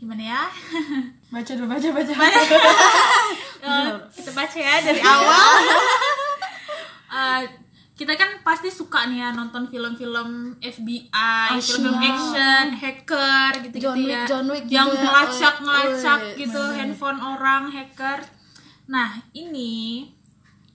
gimana 0.00 0.22
ya? 0.24 0.42
baca 1.32 1.52
dulu 1.52 1.68
baca 1.68 1.88
baca 1.92 2.12
Eh, 3.60 3.88
kita 4.16 4.30
baca 4.32 4.58
ya 4.58 4.74
dari 4.80 5.00
awal. 5.04 5.54
Eh, 7.10 7.42
kita 7.98 8.14
kan 8.14 8.38
pasti 8.46 8.70
suka 8.70 9.10
nih 9.10 9.18
ya 9.18 9.34
nonton 9.34 9.66
film-film 9.66 10.54
FBI, 10.62 11.58
film-film 11.58 11.98
action, 11.98 12.64
hacker 12.70 13.50
gitu-gitu 13.66 13.90
John 13.90 13.98
Wick, 13.98 14.14
ya. 14.14 14.24
John 14.30 14.46
Wick 14.46 14.64
yang 14.70 14.86
gitu 14.86 14.94
ya. 14.94 15.02
ngelacak-ngelacak 15.10 16.20
Wih, 16.22 16.38
gitu 16.38 16.62
handphone 16.70 17.18
orang 17.18 17.66
hacker. 17.66 18.22
Nah, 18.86 19.18
ini 19.34 20.06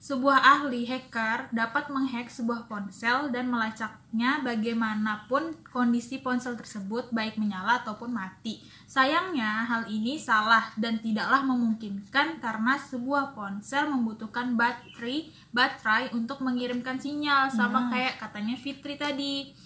sebuah 0.05 0.37
ahli 0.37 0.85
hacker 0.85 1.49
dapat 1.49 1.89
menghack 1.89 2.29
sebuah 2.29 2.69
ponsel 2.69 3.33
dan 3.33 3.49
melacaknya 3.49 4.37
bagaimanapun 4.45 5.57
kondisi 5.73 6.21
ponsel 6.21 6.53
tersebut 6.53 7.09
baik 7.09 7.41
menyala 7.41 7.81
ataupun 7.81 8.13
mati. 8.13 8.61
Sayangnya 8.85 9.65
hal 9.65 9.89
ini 9.89 10.21
salah 10.21 10.69
dan 10.77 11.01
tidaklah 11.01 11.41
memungkinkan 11.49 12.37
karena 12.37 12.77
sebuah 12.77 13.33
ponsel 13.33 13.89
membutuhkan 13.89 14.53
baterai 14.53 15.33
baterai 15.49 16.13
untuk 16.13 16.37
mengirimkan 16.45 17.01
sinyal 17.01 17.49
sama 17.49 17.89
kayak 17.89 18.21
katanya 18.21 18.61
Fitri 18.61 19.01
tadi. 19.01 19.57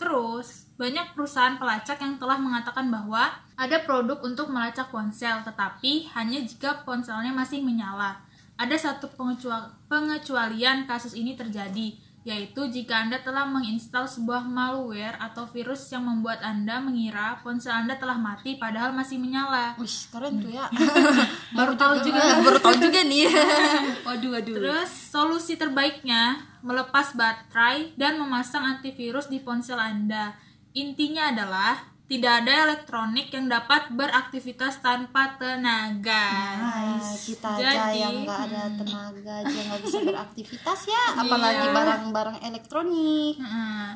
Terus, 0.00 0.64
banyak 0.80 1.12
perusahaan 1.12 1.60
pelacak 1.60 2.00
yang 2.00 2.16
telah 2.16 2.40
mengatakan 2.40 2.88
bahwa 2.88 3.36
ada 3.54 3.78
produk 3.84 4.16
untuk 4.24 4.48
melacak 4.48 4.88
ponsel, 4.88 5.44
tetapi 5.44 6.08
hanya 6.16 6.40
jika 6.40 6.82
ponselnya 6.82 7.30
masih 7.30 7.60
menyala. 7.62 8.18
Ada 8.54 8.76
satu 8.78 9.10
pengecua- 9.18 9.74
pengecualian 9.90 10.86
kasus 10.86 11.18
ini 11.18 11.34
terjadi, 11.34 11.98
yaitu 12.24 12.64
jika 12.72 13.04
Anda 13.04 13.20
telah 13.20 13.44
menginstal 13.44 14.08
sebuah 14.08 14.48
malware 14.48 15.18
atau 15.20 15.44
virus 15.44 15.92
yang 15.92 16.08
membuat 16.08 16.40
Anda 16.40 16.80
mengira 16.80 17.36
ponsel 17.44 17.74
Anda 17.74 18.00
telah 18.00 18.16
mati 18.16 18.56
padahal 18.56 18.96
masih 18.96 19.20
menyala. 19.20 19.76
Wih, 19.76 19.96
keren 20.08 20.40
tuh 20.40 20.54
ya. 20.54 20.70
Baru 21.58 21.76
tahu 21.76 22.00
juga. 22.00 22.40
Baru 22.40 22.58
tahu 22.62 22.74
juga 22.80 23.04
nih. 23.04 23.28
waduh, 24.08 24.30
waduh. 24.40 24.56
Terus 24.56 24.90
solusi 24.90 25.60
terbaiknya 25.60 26.40
melepas 26.64 27.12
baterai 27.12 27.92
dan 28.00 28.16
memasang 28.16 28.64
antivirus 28.64 29.28
di 29.28 29.44
ponsel 29.44 29.76
Anda. 29.76 30.32
Intinya 30.72 31.28
adalah 31.28 31.93
tidak 32.04 32.44
ada 32.44 32.52
elektronik 32.68 33.32
yang 33.32 33.48
dapat 33.48 33.88
beraktivitas 33.96 34.84
tanpa 34.84 35.40
tenaga. 35.40 36.28
Nah, 36.60 37.00
kita 37.16 37.56
aja 37.56 37.88
Jadi, 37.88 37.96
yang 37.96 38.14
nggak 38.28 38.40
ada 38.52 38.62
tenaga 38.76 39.32
aja 39.40 39.58
nggak 39.72 39.80
bisa 39.88 39.98
beraktivitas 40.04 40.80
ya, 40.84 41.04
apalagi 41.24 41.66
barang-barang 41.72 42.38
elektronik. 42.44 43.40
Heeh. 43.40 43.88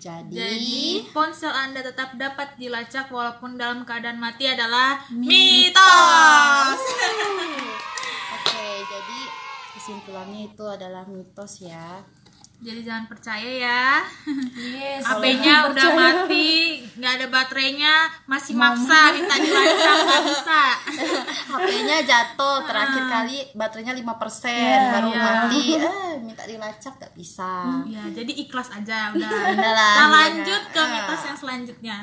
Jadi, 0.00 0.32
Jadi 0.32 0.80
ponsel 1.12 1.52
Anda 1.52 1.84
tetap 1.84 2.16
dapat 2.16 2.56
dilacak 2.56 3.12
walaupun 3.12 3.60
dalam 3.60 3.84
keadaan 3.84 4.16
mati 4.16 4.48
adalah 4.48 4.96
mitos. 5.12 6.80
oke, 8.40 8.68
jadi 8.88 9.20
kesimpulannya 9.76 10.48
itu 10.48 10.64
adalah 10.64 11.04
mitos 11.04 11.60
ya. 11.60 12.00
Jadi 12.60 12.84
jangan 12.84 13.08
percaya 13.08 13.48
ya. 13.56 14.04
yes 14.54 15.00
HP-nya 15.00 15.72
udah 15.72 15.88
mati, 15.96 16.84
nggak 16.92 17.12
ada 17.16 17.26
baterainya, 17.32 18.04
masih 18.28 18.52
maksa 18.52 19.16
minta 19.16 19.32
dilacak 19.32 19.96
nggak 20.04 20.22
bisa. 20.28 20.62
HP-nya 21.56 21.96
jatuh 22.04 22.60
terakhir 22.68 23.02
kali 23.08 23.48
baterainya 23.56 23.96
5% 23.96 24.04
baru 24.92 25.08
iya. 25.08 25.20
mati. 25.24 25.64
Eh, 26.10 26.14
minta 26.20 26.44
dilacak 26.44 27.00
nggak 27.00 27.14
bisa. 27.16 27.80
Ya, 27.88 28.04
jadi 28.12 28.32
ikhlas 28.44 28.68
aja 28.70 29.08
udah. 29.16 29.30
Udah 29.56 29.72
lah, 29.72 29.94
Kita 29.96 30.04
iya 30.04 30.12
lanjut 30.12 30.62
kan? 30.62 30.74
ke 30.74 30.80
Ah. 30.80 30.88
mitos 30.92 31.22
yang 31.24 31.38
selanjutnya. 31.38 31.96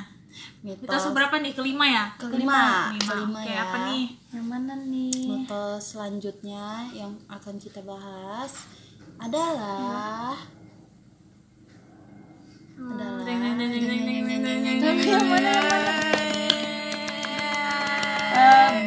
Mitos, 0.57 0.81
Mitos 0.89 1.05
berapa 1.13 1.35
nih? 1.37 1.53
Kelima 1.53 1.85
ya? 1.85 2.05
Kelima. 2.17 2.33
Kelima. 2.33 3.13
Kelima 3.13 3.39
Oke, 3.45 3.53
ya. 3.53 3.61
apa 3.61 3.77
nih? 3.85 4.05
yang 4.27 4.43
mana 4.43 4.73
nih 4.75 5.13
mitos 5.23 5.95
selanjutnya 5.95 6.85
yang 6.91 7.09
akan 7.25 7.55
kita 7.57 7.79
bahas 7.81 8.67
adalah 9.17 10.37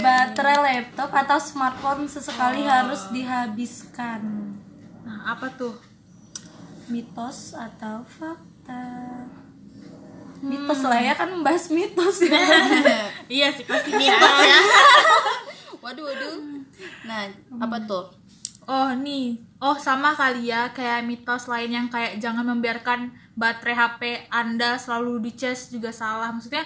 baterai 0.01 0.59
laptop 0.63 1.11
atau 1.13 1.39
smartphone 1.43 2.09
sesekali 2.09 2.65
oh. 2.65 2.69
harus 2.71 3.13
dihabiskan. 3.13 4.23
Nah, 5.05 5.37
apa 5.37 5.53
tuh? 5.53 5.77
Mitos 6.89 7.53
atau 7.53 8.03
fakta? 8.09 8.85
Hmm. 10.41 10.49
Mitos 10.49 10.81
lah 10.81 11.01
ya 11.05 11.13
kan 11.13 11.29
membahas 11.29 11.69
mitos 11.69 12.25
ya. 12.25 12.41
iya 13.37 13.53
sih 13.53 13.69
pasti 13.69 13.93
mitos 13.93 14.37
ya. 14.41 14.61
waduh 15.85 16.05
waduh. 16.09 16.37
Nah, 17.05 17.29
apa 17.61 17.77
tuh? 17.85 18.09
Oh, 18.65 18.91
nih 18.97 19.50
oh 19.61 19.77
sama 19.77 20.17
kali 20.17 20.49
ya 20.49 20.73
kayak 20.73 21.05
mitos 21.05 21.45
lain 21.45 21.71
yang 21.71 21.87
kayak 21.87 22.17
jangan 22.17 22.49
membiarkan 22.49 23.13
baterai 23.37 23.77
HP 23.77 24.01
Anda 24.33 24.81
selalu 24.81 25.21
dicas 25.23 25.69
juga 25.69 25.93
salah. 25.93 26.33
Maksudnya 26.33 26.65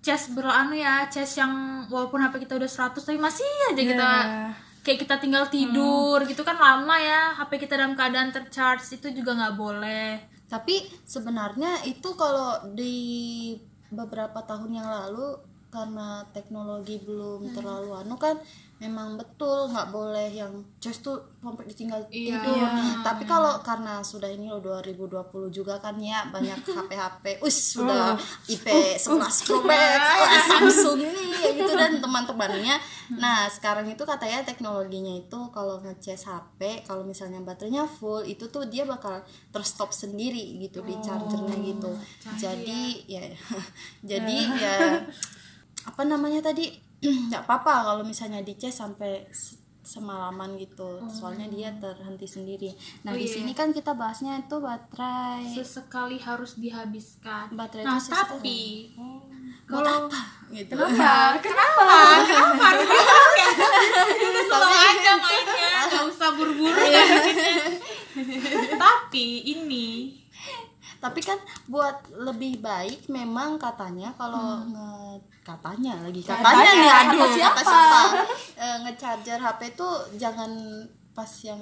cas 0.00 0.32
beranu 0.32 0.74
ya, 0.74 1.06
cas 1.06 1.30
yang 1.36 1.84
walaupun 1.86 2.18
HP 2.18 2.44
kita 2.44 2.56
udah 2.56 2.66
100 2.66 2.98
tapi 2.98 3.18
masih 3.18 3.46
aja 3.70 3.82
kita 3.84 4.10
Iya. 4.10 4.46
kayak 4.80 4.98
kita 5.04 5.14
tinggal 5.20 5.44
tidur 5.46 6.24
gitu 6.24 6.40
kan 6.40 6.56
lama 6.56 6.96
ya 6.96 7.36
HP 7.36 7.60
kita 7.60 7.76
dalam 7.76 7.92
keadaan 7.92 8.32
tercharge 8.32 8.88
itu 8.90 9.12
juga 9.12 9.36
nggak 9.36 9.56
boleh. 9.56 10.10
tapi 10.48 10.82
sebenarnya 11.06 11.84
itu 11.86 12.10
kalau 12.18 12.58
di 12.74 13.54
beberapa 13.86 14.42
tahun 14.42 14.82
yang 14.82 14.88
lalu 14.88 15.38
karena 15.70 16.26
teknologi 16.34 16.98
belum 17.06 17.54
terlalu 17.54 17.94
anu 17.94 18.18
kan 18.18 18.34
memang 18.80 19.20
betul 19.20 19.68
nggak 19.68 19.92
boleh 19.92 20.32
yang 20.32 20.48
just 20.80 21.04
tuh 21.04 21.20
sampai 21.38 21.68
ditinggal 21.68 22.00
Iya. 22.08 22.40
tidur. 22.40 22.64
Tapi 23.04 23.28
kalau 23.28 23.60
karena 23.60 24.00
sudah 24.00 24.24
ini 24.24 24.48
loh 24.48 24.56
2020 24.64 25.52
juga 25.52 25.76
kan 25.76 26.00
ya 26.00 26.24
banyak 26.32 26.56
HP 26.80 26.90
HP 26.90 27.24
us 27.44 27.76
sudah 27.76 28.16
IP 28.48 28.64
11 28.64 29.44
Pro 29.44 29.60
Max 29.62 30.00
wah, 30.16 30.40
Samsung 30.48 30.96
ini 30.96 31.24
ya 31.28 31.48
gitu 31.52 31.72
dan 31.76 32.00
teman-temannya. 32.00 32.80
Nah 33.20 33.52
sekarang 33.52 33.84
itu 33.84 34.00
katanya 34.02 34.48
teknologinya 34.48 35.12
itu 35.12 35.38
kalau 35.52 35.84
ngecas 35.84 36.24
HP 36.24 36.88
kalau 36.88 37.04
misalnya 37.04 37.44
baterainya 37.44 37.84
full 37.84 38.24
itu 38.24 38.48
tuh 38.48 38.64
dia 38.64 38.88
bakal 38.88 39.20
terstop 39.52 39.92
sendiri 39.92 40.56
gitu 40.56 40.80
di 40.80 40.96
chargernya 41.04 41.56
gitu. 41.60 41.90
jadi 42.40 42.82
ya. 43.04 43.24
jadi 44.16 44.38
ya 44.56 44.76
apa 45.84 46.02
namanya 46.04 46.40
tadi 46.40 46.89
nggak 47.28 47.42
apa-apa 47.42 47.74
kalau 47.86 48.02
misalnya 48.02 48.40
dicas 48.40 48.74
sampai 48.74 49.24
se- 49.30 49.56
semalaman 49.80 50.54
gitu. 50.54 51.00
Soalnya 51.08 51.48
dia 51.48 51.72
terhenti 51.74 52.22
sendiri. 52.22 52.70
Nah 53.02 53.10
Oh, 53.10 53.16
di 53.16 53.24
iya. 53.24 53.34
sini 53.34 53.52
kan 53.52 53.72
kita 53.72 53.90
bahasnya 53.92 54.38
itu 54.38 54.56
baterai. 54.56 55.42
Sesekali 55.50 56.20
harus 56.20 56.56
dihabiskan. 56.56 57.50
Baterai 57.50 57.82
nah 57.82 57.96
itu 57.96 58.12
tapi 58.12 58.58
buat 58.94 59.26
kalau 59.66 60.06
apa? 60.06 60.20
Gitu. 60.52 60.72
Kenapa? 60.74 61.38
Kenapa? 61.46 61.82
Kenapa? 62.22 62.66
Itu 64.14 64.40
slow 64.44 64.68
aja 64.68 65.12
mainnya. 65.16 65.74
Nggak 65.88 66.04
usah 66.06 66.28
buru-buru 66.34 66.82
ya 66.94 67.02
tapi 68.76 69.26
ini 69.46 70.18
tapi 71.00 71.18
kan 71.18 71.40
buat 71.66 71.96
lebih 72.12 72.60
baik 72.60 73.08
memang 73.08 73.56
katanya 73.56 74.12
kalau 74.14 74.60
nge 74.62 75.16
katanya 75.42 75.96
lagi 75.98 76.20
katanya, 76.20 76.44
Katanya, 76.44 76.72
nih 76.76 76.90
aduh 76.92 77.18
kata 77.18 77.32
siapa? 77.32 77.56
kata 77.56 77.64
siapa 77.66 78.00
Eh, 78.54 78.76
ngecharger 78.82 79.40
HP 79.40 79.60
tuh 79.72 79.90
jangan 80.14 80.52
pas 81.10 81.32
yang 81.42 81.58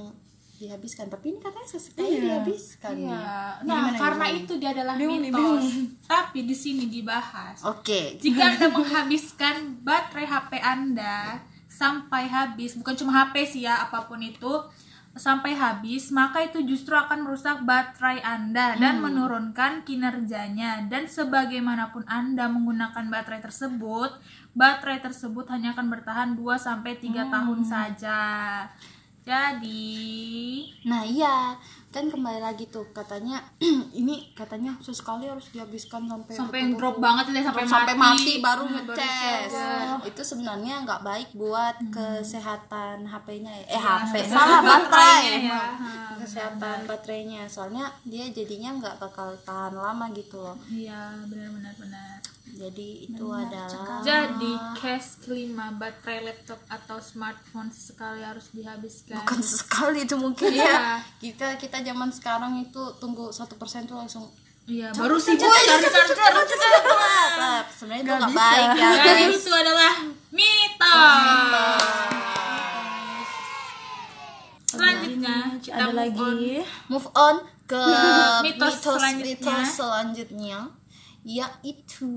dihabiskan 0.54 1.06
tapi 1.06 1.30
ini 1.30 1.38
katanya 1.38 1.68
sesekali 1.68 2.18
dihabiskan 2.18 2.90
nih. 2.92 3.06
Iya. 3.06 3.62
Gimana, 3.62 3.78
Nah, 3.84 3.94
karena 3.94 4.26
gimana? 4.26 4.42
itu 4.42 4.52
dia 4.58 4.70
adalah 4.72 4.94
Bingung 4.98 5.22
mitos. 5.22 5.64
Tapi 6.04 6.38
di 6.42 6.52
sini 6.52 6.84
dibahas. 6.88 7.62
oke 7.62 8.18
Jika 8.18 8.42
Anda 8.50 8.66
menghabiskan 8.68 9.54
baterai 9.80 10.26
HP 10.26 10.50
Anda 10.58 11.38
sampai 11.68 12.26
habis, 12.26 12.74
bukan 12.74 12.90
cuma 12.92 13.14
HP 13.14 13.34
sih 13.46 13.62
ya, 13.62 13.78
apa 13.80 14.02
pun 14.02 14.18
itu 14.18 14.50
sampai 15.16 15.56
habis, 15.56 16.12
maka 16.12 16.44
itu 16.44 16.60
justru 16.62 16.92
akan 16.92 17.24
merusak 17.24 17.64
baterai 17.64 18.20
Anda 18.20 18.76
dan 18.76 19.00
menurunkan 19.00 19.82
kinerjanya. 19.82 20.86
Dan 20.86 21.08
sebagaimanapun 21.08 22.04
Anda 22.04 22.46
menggunakan 22.46 23.08
baterai 23.08 23.40
tersebut, 23.40 24.14
baterai 24.52 25.00
tersebut 25.00 25.48
hanya 25.50 25.72
akan 25.72 25.86
bertahan 25.88 26.30
2 26.36 26.58
sampai 26.60 26.98
3 27.00 27.30
tahun 27.30 27.60
saja. 27.64 28.20
Jadi, 29.28 30.64
Nah 30.88 31.04
iya 31.04 31.52
kan 31.88 32.04
kembali 32.04 32.38
lagi 32.38 32.64
tuh 32.66 32.84
katanya 32.90 33.40
ini 33.96 34.32
katanya 34.32 34.76
sesekali 34.78 35.24
harus 35.24 35.48
dihabiskan 35.48 36.04
sampai 36.04 36.32
sampai 36.32 36.58
betul-betul 36.62 36.78
drop 36.78 36.96
banget 36.98 37.24
deh 37.30 37.40
sampai, 37.40 37.64
sampai 37.64 37.94
mati, 37.94 38.32
baru 38.38 38.62
Nah, 38.62 38.72
ngecas 38.84 39.48
charge. 39.48 40.04
itu 40.06 40.20
sebenarnya 40.22 40.84
nggak 40.84 41.00
baik 41.02 41.28
buat 41.32 41.76
kesehatan 41.90 43.02
HP-nya 43.04 43.52
ya. 43.54 43.64
eh 43.66 43.72
Iya, 43.74 43.92
HP 44.04 44.14
salah 44.22 44.60
baterai 44.60 45.22
ya. 45.42 45.62
Ha, 45.74 45.90
kesehatan 46.18 46.78
baterainya 46.84 47.42
soalnya 47.46 47.88
dia 48.04 48.28
jadinya 48.28 48.76
nggak 48.76 48.96
bakal 48.98 49.32
tahan 49.40 49.72
lama 49.72 50.12
gitu 50.12 50.36
loh 50.38 50.60
Iya, 50.68 51.24
benar-benar 51.24 51.72
benar. 51.74 52.20
Jadi 52.50 52.88
itu 53.04 53.26
adalah 53.26 54.00
Jadi 54.00 54.52
case 54.74 55.18
kelima 55.18 55.68
baterai 55.70 56.24
laptop 56.24 56.58
atau 56.66 56.96
smartphone 56.98 57.68
sekali 57.68 58.20
harus 58.20 58.48
dihabiskan. 58.50 59.20
bukan 59.20 59.40
sekali 59.42 60.02
itu 60.02 60.14
mungkin 60.14 60.48
Iya. 60.50 60.64
ya 60.64 60.88
kita 61.18 61.46
kita 61.56 61.82
zaman 61.82 62.08
sekarang 62.08 62.56
itu 62.58 62.80
tunggu 62.96 63.28
satu 63.28 63.54
persen 63.54 63.84
tuh 63.84 63.96
langsung 63.96 64.24
Iya, 64.64 64.92
baru 64.92 65.16
sih 65.16 65.32
Wih, 65.32 65.40
cari 65.40 65.80
cepet. 65.80 66.12
Nah, 67.34 67.64
sebenarnya 67.66 68.02
itu 68.02 68.12
nggak 68.14 68.32
baik 68.34 68.68
ya 68.70 68.88
Dan 68.92 69.16
guys 69.16 69.36
itu 69.38 69.48
adalah 69.50 69.92
mitos. 70.30 71.80
Selanjutnya 74.68 75.36
kita 75.58 75.72
ada 75.74 75.86
move 75.86 75.96
lagi 75.96 76.20
on. 76.20 76.36
move 76.90 77.08
on 77.14 77.36
ke 77.64 77.84
Mitos 78.44 78.44
mitos 78.44 78.74
selanjutnya. 78.82 79.56
mitos 79.56 79.68
selanjutnya 79.74 80.58
yaitu 81.28 82.08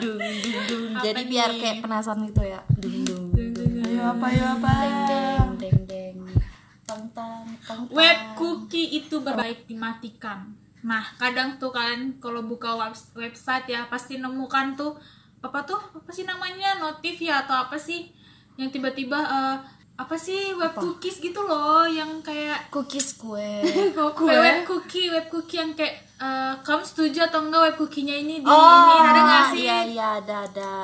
dung, 0.00 0.36
dung. 0.64 0.96
jadi 1.04 1.22
biar 1.28 1.50
kayak 1.60 1.84
penasaran 1.84 2.24
gitu 2.24 2.40
ya. 2.40 2.64
Dung 2.80 3.04
dung 3.04 3.28
ayo 3.84 4.16
apa 4.16 4.26
ayo 4.32 4.44
apa? 4.56 4.72
Deng 5.12 5.60
deng 5.60 5.78
deng 5.84 6.16
tang 6.88 7.04
tang 7.12 7.44
tang 7.68 7.84
tang. 7.84 7.92
Web 7.92 8.18
cookie 8.40 8.96
itu 8.96 9.20
berbaik 9.20 9.68
dimatikan. 9.68 10.56
Nah, 10.82 11.04
kadang 11.20 11.60
tuh 11.60 11.68
kalian 11.68 12.16
kalau 12.16 12.42
buka 12.48 12.72
web- 12.74 13.12
website 13.14 13.68
ya 13.68 13.84
pasti 13.92 14.16
nemukan 14.16 14.72
tuh 14.72 14.96
apa 15.44 15.68
tuh? 15.68 15.78
Apa 15.78 16.10
sih 16.16 16.24
namanya? 16.24 16.80
Notif 16.80 17.20
ya 17.20 17.44
atau 17.44 17.68
apa 17.68 17.76
sih? 17.76 18.08
Yang 18.56 18.80
tiba-tiba 18.80 19.20
eh, 19.20 19.56
apa 19.92 20.16
sih 20.16 20.56
web 20.56 20.72
cookies 20.72 21.20
gitu 21.20 21.40
loh 21.44 21.84
yang 21.84 22.24
kayak 22.24 22.72
cookies 22.72 23.20
kue. 23.20 23.60
Kayak 24.18 24.40
web 24.40 24.60
cookie, 24.64 25.12
web 25.12 25.26
cookie 25.28 25.60
yang 25.60 25.76
kayak 25.76 26.00
eh, 26.16 26.54
kamu 26.64 26.82
setuju 26.82 27.28
atau 27.28 27.44
enggak 27.44 27.62
web 27.70 27.76
cookie-nya 27.76 28.16
ini 28.16 28.40
di 28.40 28.48
ini 28.48 28.94
ada 29.04 29.20
nggak 29.20 29.44
sih? 29.52 29.62
iya 29.68 29.78
iya 29.84 30.06
ada 30.18 30.36
ada. 30.48 30.74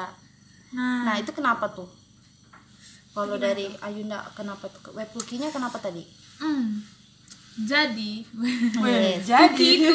Nah, 0.77 1.09
nah 1.09 1.15
itu 1.17 1.33
kenapa 1.33 1.73
tuh? 1.73 1.89
Kalau 3.17 3.41
dari 3.41 3.67
Ayunda 3.83 4.23
kenapa 4.37 4.69
tuh? 4.69 4.93
Web 4.95 5.09
cookie-nya 5.17 5.49
kenapa 5.51 5.81
tadi? 5.81 6.05
Hmm, 6.39 6.85
jadi. 7.59 8.23
Yes. 8.89 9.27
cookie 9.27 9.83
itu. 9.83 9.91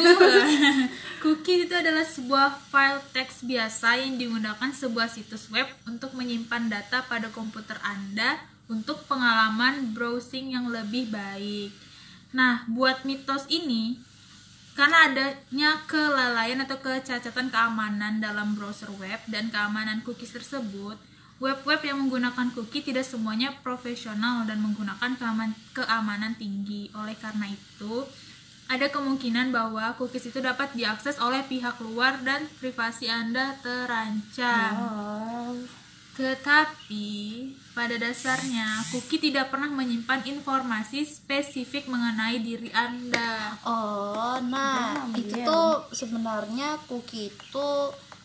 Cookie 1.24 1.64
itu 1.64 1.72
adalah 1.72 2.04
sebuah 2.04 2.52
file 2.68 3.00
teks 3.16 3.48
biasa 3.48 3.96
yang 3.96 4.20
digunakan 4.20 4.68
sebuah 4.68 5.08
situs 5.08 5.48
web 5.48 5.64
untuk 5.88 6.12
menyimpan 6.12 6.68
data 6.68 7.00
pada 7.08 7.32
komputer 7.32 7.80
Anda 7.80 8.36
untuk 8.68 9.04
pengalaman 9.04 9.92
browsing 9.92 10.56
yang 10.56 10.72
lebih 10.72 11.12
baik. 11.12 11.72
Nah, 12.34 12.66
buat 12.66 13.04
mitos 13.06 13.46
ini 13.52 14.00
karena 14.74 15.06
adanya 15.06 15.78
kelalaian 15.86 16.58
atau 16.66 16.82
kecacatan 16.82 17.46
keamanan 17.46 18.18
dalam 18.18 18.58
browser 18.58 18.90
web 18.98 19.22
dan 19.30 19.46
keamanan 19.54 20.02
cookies 20.02 20.34
tersebut, 20.34 20.98
web-web 21.38 21.78
yang 21.86 22.02
menggunakan 22.02 22.50
cookie 22.50 22.82
tidak 22.82 23.06
semuanya 23.06 23.54
profesional 23.62 24.42
dan 24.42 24.58
menggunakan 24.58 25.14
keaman- 25.14 25.54
keamanan 25.70 26.34
tinggi. 26.34 26.90
Oleh 26.90 27.14
karena 27.14 27.54
itu, 27.54 28.02
ada 28.66 28.90
kemungkinan 28.90 29.54
bahwa 29.54 29.94
cookies 29.94 30.34
itu 30.34 30.42
dapat 30.42 30.74
diakses 30.74 31.22
oleh 31.22 31.46
pihak 31.46 31.78
luar 31.78 32.18
dan 32.26 32.50
privasi 32.58 33.06
Anda 33.06 33.54
terancam. 33.62 34.74
Tetapi 36.14 37.06
pada 37.70 37.94
dasarnya 37.94 38.64
cookie 38.88 39.18
tidak 39.20 39.50
pernah 39.50 39.66
menyimpan 39.66 40.22
informasi 40.24 41.02
spesifik 41.02 41.86
mengenai 41.86 42.38
diri 42.38 42.70
Anda. 42.70 43.58
Oh, 43.62 44.38
nah 44.40 45.10
itu 45.10 45.42
tuh 45.42 45.82
sebenarnya 45.90 46.78
cookie 46.86 47.28
itu 47.28 47.68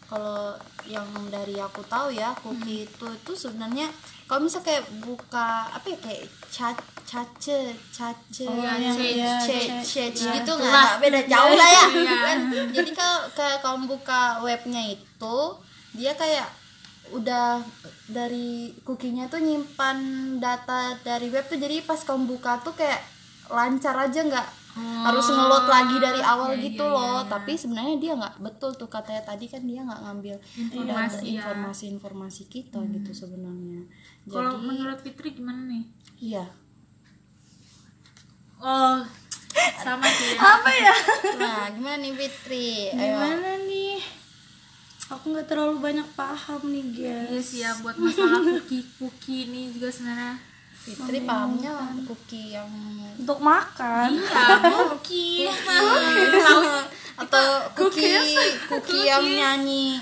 kalau 0.05 0.53
yang 0.85 1.05
dari 1.27 1.53
aku 1.55 1.81
tahu 1.83 2.09
ya 2.09 2.33
cookie 2.35 2.83
itu 2.83 3.05
itu 3.05 3.31
sebenarnya 3.31 3.89
kalau 4.25 4.41
misal 4.41 4.61
kayak 4.61 4.85
buka 4.99 5.69
apa 5.69 5.85
ya 5.85 5.97
kayak 5.99 6.25
cat 6.47 6.77
cace 7.03 7.73
cace 7.89 8.41
Iya, 8.41 8.73
yang- 8.79 8.97
cece. 8.97 9.09
iya, 9.11 9.33
cece 9.39 9.57
cece. 9.81 10.03
cece 10.13 10.25
gitu 10.35 10.51
itulah. 10.51 10.65
nggak 10.65 10.93
beda 10.99 11.21
jauh 11.25 11.53
lah 11.53 11.69
ya 11.71 11.85
Iya. 11.99 12.17
kan 12.23 12.37
jadi 12.69 12.89
kalau 12.93 13.17
kamu 13.59 13.83
buka 13.87 14.21
webnya 14.41 14.81
itu 14.87 15.37
dia 15.93 16.13
kayak 16.13 16.49
udah 17.11 17.61
dari 18.05 18.73
cookie-nya 18.81 19.27
tuh 19.27 19.39
nyimpan 19.39 19.97
data 20.37 20.93
dari 20.99 21.27
web 21.27 21.45
tuh 21.45 21.55
jadi 21.55 21.81
pas 21.81 21.99
kamu 21.99 22.29
buka 22.29 22.59
tuh 22.59 22.73
kayak 22.73 23.01
lancar 23.47 23.97
aja 23.97 24.21
nggak 24.21 24.47
harus 24.79 25.25
ngeload 25.27 25.65
lagi 25.65 25.97
dari 25.97 26.21
awal 26.21 26.53
iya, 26.53 26.61
gitu 26.63 26.85
iya, 26.85 26.93
loh 26.93 27.19
iya. 27.19 27.27
tapi 27.27 27.51
sebenarnya 27.53 27.95
dia 27.97 28.13
nggak 28.15 28.35
betul 28.39 28.71
tuh 28.71 28.87
katanya 28.87 29.25
tadi 29.25 29.45
kan 29.45 29.65
dia 29.65 29.81
nggak 29.81 30.01
ngambil 30.05 30.35
Informasi, 30.55 30.85
data- 30.85 31.25
ya. 31.25 31.33
informasi-informasi 31.35 32.43
kita 32.47 32.79
gitu 32.87 33.11
sebenarnya 33.11 33.81
Kalau 34.23 34.55
menurut 34.55 35.01
Fitri 35.01 35.33
gimana 35.33 35.65
nih? 35.65 35.83
iya 36.19 36.45
Oh, 38.59 38.99
sama 39.79 40.03
sih 40.05 40.35
ya. 40.35 40.39
apa 40.53 40.69
ya 40.69 40.93
nah 41.39 41.63
gimana 41.71 41.97
nih 41.97 42.13
Fitri 42.13 42.91
Ayo. 42.91 43.15
gimana 43.15 43.49
nih 43.65 43.88
aku 45.09 45.25
nggak 45.33 45.47
terlalu 45.49 45.81
banyak 45.81 46.05
paham 46.13 46.61
nih 46.69 46.85
Iya 46.93 47.17
guys 47.25 47.45
sih 47.49 47.59
ya 47.65 47.73
buat 47.81 47.97
masalah 47.97 48.45
cookie-cookie 48.45 49.49
ini 49.49 49.73
juga 49.73 49.89
sebenarnya. 49.89 50.37
Fitri 50.79 51.19
pahamnya 51.27 51.73
cookie 52.07 52.55
yang 52.55 52.69
untuk 53.17 53.41
makan. 53.41 54.15
Iya, 54.15 54.45
cookie. 54.63 55.49
Atau 57.19 57.45
kuki 57.75 58.37
kuki 58.69 58.97
yang 59.09 59.25
nyanyi. 59.25 59.99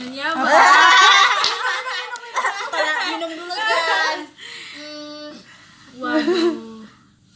Nyanyi 0.00 0.20
apa? 0.24 0.48
minum 3.12 3.30
dulu 3.36 3.54
kan 3.54 4.18
hmm, 4.76 5.28
waduh. 6.00 6.82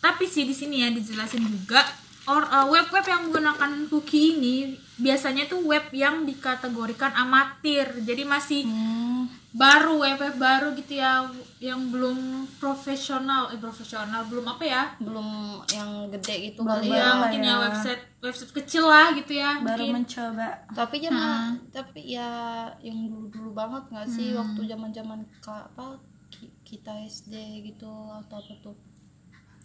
Tapi 0.00 0.24
sih 0.24 0.46
di 0.46 0.54
sini 0.54 0.86
ya 0.86 0.88
dijelasin 0.94 1.44
juga 1.44 1.82
or 2.26 2.42
uh, 2.42 2.66
web-web 2.66 3.02
yang 3.02 3.20
menggunakan 3.24 3.70
cookie 3.86 4.34
ini 4.34 4.56
biasanya 4.96 5.46
tuh 5.46 5.62
web 5.62 5.86
yang 5.92 6.24
dikategorikan 6.24 7.14
amatir. 7.14 7.86
Jadi 8.00 8.22
masih 8.24 8.62
baru 9.52 9.96
web-web 9.98 10.36
baru 10.36 10.68
gitu 10.74 10.96
ya 10.96 11.24
yang 11.58 11.88
belum 11.88 12.44
profesional. 12.56 13.48
Eh 13.48 13.56
profesional 13.56 14.26
belum 14.26 14.44
apa 14.44 14.64
ya? 14.64 14.82
Belum 14.98 15.28
yang 15.68 16.10
gede 16.10 16.50
gitu 16.50 16.60
Belum 16.60 16.82
kali 16.82 16.92
ya. 16.92 17.08
mungkin 17.16 17.40
ya 17.40 17.48
ya. 17.48 17.56
website 17.62 18.02
website 18.18 18.52
kecil 18.52 18.84
lah 18.84 19.14
gitu 19.14 19.32
ya 19.32 19.60
baru 19.60 19.86
mungkin. 19.86 19.94
mencoba. 20.02 20.48
Tapi 20.72 20.96
jangan 20.98 21.56
tapi 21.70 22.00
ya 22.04 22.28
yang 22.80 23.06
dulu 23.06 23.30
dulu 23.30 23.50
banget 23.52 23.86
nggak 23.86 24.08
sih? 24.08 24.32
Hmm. 24.32 24.42
waktu 24.42 24.60
zaman 24.66 24.90
zaman 24.90 25.18
apa 25.46 25.84
ki- 26.28 26.52
kita 26.64 26.92
SD 27.06 27.32
gitu 27.64 27.88
atau 28.10 28.36
apa 28.36 28.52
tuh 28.60 28.74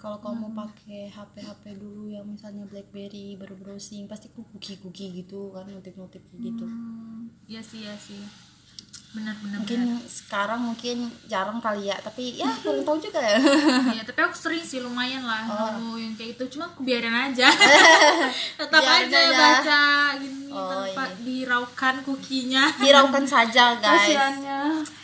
kalau 0.01 0.17
kamu 0.19 0.47
Hmm. 0.47 0.57
pakai 0.57 1.01
HP 1.07 1.35
HP 1.39 1.63
dulu 1.77 2.09
yang 2.09 2.25
misalnya 2.25 2.65
BlackBerry 2.65 3.37
baru 3.37 3.53
browsing 3.55 4.09
pasti 4.09 4.27
ku 4.33 4.41
cookie 4.49 4.81
cookie 4.81 5.09
gitu 5.15 5.53
kan 5.53 5.69
notif 5.69 5.93
notif 5.95 6.21
gitu. 6.37 6.65
Hmm, 6.65 7.29
iya 7.45 7.61
sih 7.61 7.85
iya 7.85 7.93
sih 7.97 8.21
benar 9.11 9.35
benar 9.37 9.57
mungkin 9.59 9.81
sekarang 10.01 10.59
mungkin 10.63 11.09
jarang 11.25 11.57
kali 11.57 11.85
ya 11.85 11.93
tapi 11.97 12.33
ya 12.33 12.45
kurang 12.59 12.81
tahu 12.81 12.97
juga 12.97 13.19
ya 13.19 13.37
Iya, 13.91 14.01
tapi 14.03 14.17
aku 14.21 14.33
sering 14.33 14.61
sih 14.61 14.79
lumayan 14.79 15.21
lah 15.21 15.41
Oh. 15.51 15.93
yang 15.93 16.13
kayak 16.13 16.33
gitu. 16.33 16.55
Cuma 16.55 16.65
aku 16.65 16.81
biarin 16.81 17.11
aja. 17.11 17.43
Tetap 18.55 18.77
Biarin 18.77 19.05
aja 19.05 19.17
aja. 19.19 19.35
baca 19.35 19.81
gini 20.15 20.39
Oh, 20.47 20.65
tanpa 20.65 21.03
iya. 21.05 21.13
diraukan 21.21 21.95
kukinya. 22.01 22.63
hiraukan 22.81 23.23
saja 23.25 23.77
guys 23.77 24.05
kasihannya 24.05 24.59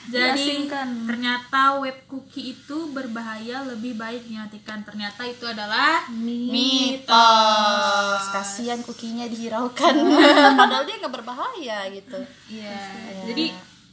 Jadi 0.08 0.40
diasingkan. 0.40 0.88
ternyata 1.04 1.76
web 1.78 1.98
cookie 2.06 2.54
itu 2.54 2.78
berbahaya 2.90 3.62
lebih 3.66 3.94
baik 3.94 4.24
dimatikan. 4.24 4.82
Ternyata 4.82 5.22
itu 5.24 5.44
adalah 5.44 6.08
mitos 6.08 7.08
kasihan 8.30 8.78
kukinya 8.82 9.26
dihiraukan 9.26 9.94
padahal 10.54 10.84
dia 10.84 10.96
nggak 10.98 11.14
berbahaya 11.14 11.78
gitu 11.90 12.18
Iya. 12.48 12.78
Jadi 13.26 13.46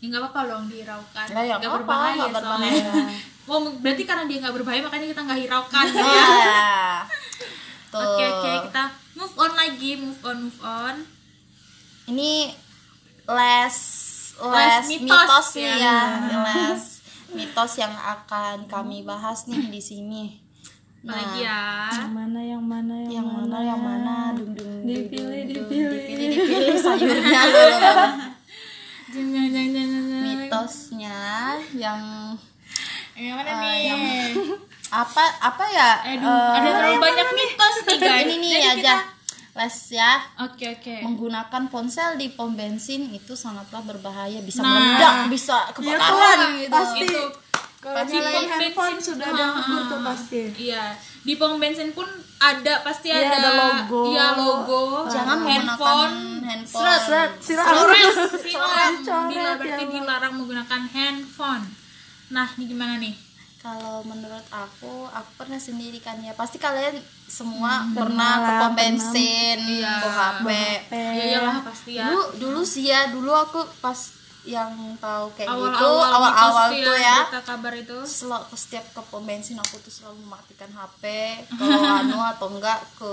ya 0.04 0.06
nggak 0.06 0.20
apa-apa 0.22 0.40
dong 0.46 0.64
diraukan. 0.68 1.26
Lah, 1.26 1.42
ya 1.42 1.54
Nggak 1.54 1.64
apa-apa, 1.64 1.78
berbahaya 1.80 2.12
nggak 2.20 2.32
berbahaya. 2.36 2.82
soalnya. 2.84 3.04
Oh, 3.44 3.60
berarti 3.74 4.02
karena 4.02 4.24
dia 4.24 4.38
nggak 4.38 4.54
berbahaya 4.54 4.80
makanya 4.82 5.06
kita 5.06 5.20
nggak 5.22 5.40
hiraukan 5.42 5.86
ya. 5.96 6.04
ya 6.04 6.68
Oke 7.90 8.22
oke 8.26 8.50
kita 8.66 8.84
move 9.14 9.34
on 9.38 9.52
lagi 9.54 9.90
move 9.94 10.20
on 10.22 10.36
move 10.42 10.60
on. 10.60 10.96
ini 12.04 12.52
les 13.24 13.76
les 14.34 14.76
Les 14.84 14.84
mitos 14.90 15.00
mitos, 15.00 15.48
ya. 15.56 15.72
ya, 15.72 15.98
les 16.42 16.82
mitos 17.30 17.72
yang 17.74 17.94
akan 17.94 18.66
kami 18.66 19.00
bahas 19.02 19.46
nih 19.46 19.68
di 19.68 19.80
sini 19.80 20.24
nah 21.00 21.12
Apalagi 21.14 21.40
ya. 21.40 21.60
yang 21.94 22.10
mana 22.10 22.40
yang 22.42 22.64
mana 22.64 22.94
yang, 22.98 23.12
yang 23.14 23.26
mana 23.28 23.56
yang 23.60 23.80
mana 23.80 24.14
dung 24.32 24.52
dung 24.52 24.72
Dipilih, 24.82 25.40
dung, 25.46 25.68
dipilih. 25.68 25.88
dipilih 25.92 26.28
dipilih 26.34 26.76
sayurnya 26.76 27.40
loh 27.46 28.10
Jeng, 29.06 29.30
jeng, 29.30 29.68
mitosnya 30.46 31.20
yang 31.72 32.00
Yang 33.14 33.34
mana 33.36 33.48
Eh, 33.48 33.56
nih? 33.56 33.78
yang- 33.86 34.04
apa 34.86 35.24
apa 35.40 35.64
ya 35.68 35.90
Aduh, 36.08 36.26
eh, 36.26 36.50
ada 36.56 36.68
terlalu 36.72 36.98
banyak 37.00 37.28
mitos 37.32 37.74
nih 37.84 37.98
guys. 38.04 38.22
ini 38.24 38.34
nih 38.36 38.50
Jadi 38.52 38.66
aja 38.76 38.94
kita- 38.96 39.12
les 39.54 39.78
ya 39.88 40.12
Oke 40.40 40.66
oke. 40.72 40.96
menggunakan 41.00 41.62
ponsel 41.68 42.14
di 42.14 42.26
pom 42.28 42.50
bensin 42.52 43.06
itu 43.08 43.34
sangatlah 43.34 43.82
berbahaya 43.82 44.38
bisa 44.40 44.60
Nah. 44.60 44.70
meledak 44.72 45.14
bisa 45.28 45.56
kebakaran 45.70 46.38
gitu 46.58 46.70
pasti 46.72 47.06
Itu 47.06 47.22
kalau 47.84 47.96
Pasti 47.98 48.16
nyalain 48.16 48.32
pom 48.34 48.48
handphone 48.50 48.88
bensin. 48.90 49.04
sudah 49.04 49.26
ada 49.28 49.44
ngebut 49.52 49.82
tuh 49.84 49.94
ah, 49.94 50.02
pasti 50.06 50.40
Iya, 50.56 50.84
di 51.20 51.32
pom 51.36 51.52
bensin 51.56 51.90
pun 51.92 52.08
ada 52.40 52.74
pasti 52.80 53.06
Iya, 53.06 53.20
ada, 53.20 53.36
ada 53.36 53.50
logo. 53.54 54.00
Iya, 54.08 54.26
logo. 54.34 54.82
jangan 55.06 55.36
menggunakan 55.38 55.68
handphone. 55.76 56.14
handphone 56.42 56.80
Seret, 56.80 57.00
seret, 57.04 57.30
siram. 57.38 57.66
Sores, 57.68 58.16
ya 59.30 59.50
berarti 59.54 59.84
dilarang 59.86 60.32
menggunakan 60.34 60.82
handphone. 60.88 61.64
Nah, 62.30 62.48
ini 62.54 62.64
gimana 62.66 62.96
nih? 62.96 63.14
kalau 63.58 64.04
menurut 64.04 64.44
aku 64.46 65.08
aku 65.08 65.30
pernah 65.38 65.56
sendiri 65.56 65.96
kan 65.96 66.20
ya 66.20 66.32
pasti 66.32 66.60
kalian 66.60 67.00
semua 67.24 67.80
Hmm, 67.80 67.96
pernah 67.96 68.32
ke 68.36 68.44
lah, 68.44 68.60
pom 68.60 68.72
bensin 68.76 69.56
Iya. 69.56 70.04
bawa 70.04 70.12
HP 70.12 70.92
Ya 70.92 71.24
iyalah 71.32 71.64
pasti 71.64 71.96
ya. 71.96 72.04
dulu 72.04 72.20
dulu 72.36 72.60
sih 72.60 72.84
ya 72.86 73.08
dulu 73.08 73.32
aku 73.32 73.64
pas 73.80 73.96
yang 74.44 74.68
tahu 74.96 75.32
kayak 75.32 75.48
gitu 75.48 75.56
Awal-awal 75.88 76.04
awal-awal 76.28 76.66
mitos 76.68 76.84
tuh 76.84 76.96
ya. 76.98 77.16
berita 77.22 77.40
kabar 77.42 77.72
itu. 77.74 77.96
selalu 78.04 78.44
setiap 78.54 78.84
ke 78.86 79.00
pom 79.02 79.20
bensin 79.20 79.56
aku 79.56 79.76
tuh 79.78 79.88
selalu 79.90 80.20
mematikan 80.20 80.68
HP 80.68 81.02
kalau 81.50 81.80
anu 81.98 82.18
atau 82.20 82.48
enggak 82.50 82.76
ke 82.94 83.12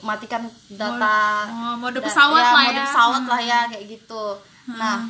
matikan 0.00 0.42
data. 0.68 1.46
Oh, 1.48 1.74
mode 1.76 1.94
da- 1.94 2.02
pesawat 2.02 2.34
ya, 2.36 2.44
lah 2.44 2.52
mode 2.60 2.72
ya. 2.72 2.82
pesawat 2.84 3.22
lah 3.24 3.40
ya 3.40 3.60
kayak 3.68 3.84
gitu. 3.88 4.24
Nah 4.68 5.06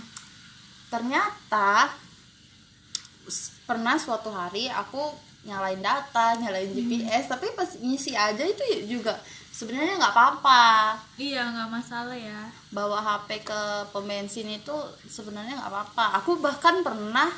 ternyata 0.89 1.89
s- 1.89 2.12
pernah 3.63 3.97
suatu 3.97 4.29
hari 4.29 4.67
aku 4.67 5.01
nyalain 5.43 5.81
data 5.81 6.35
nyalain 6.37 6.69
Hmm. 6.69 6.79
GPS 6.79 7.25
tapi 7.29 7.51
pas 7.53 7.67
ngisi 7.75 8.15
aja 8.15 8.41
itu 8.41 8.63
ya 8.63 8.81
juga 8.89 9.15
sebenarnya 9.51 9.99
nggak 9.99 10.15
apa-apa 10.15 10.65
Iya, 11.17 11.43
nggak 11.45 11.71
masalah 11.71 12.15
ya. 12.15 12.47
bawa 12.71 12.99
HP 12.99 13.43
ke 13.43 13.61
pom 13.91 14.03
bensin 14.03 14.49
itu 14.49 14.73
sebenarnya 15.07 15.59
nggak 15.59 15.69
apa-apa. 15.69 16.05
Aku 16.19 16.39
bahkan 16.39 16.81
pernah 16.81 17.29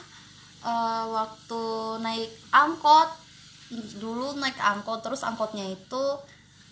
eh, 0.63 1.05
waktu 1.11 1.63
naik 1.99 2.31
angkot 2.51 3.09
dulu 3.99 4.37
naik 4.37 4.55
angkot 4.57 5.01
terus 5.01 5.21
angkotnya 5.21 5.65
itu 5.67 6.05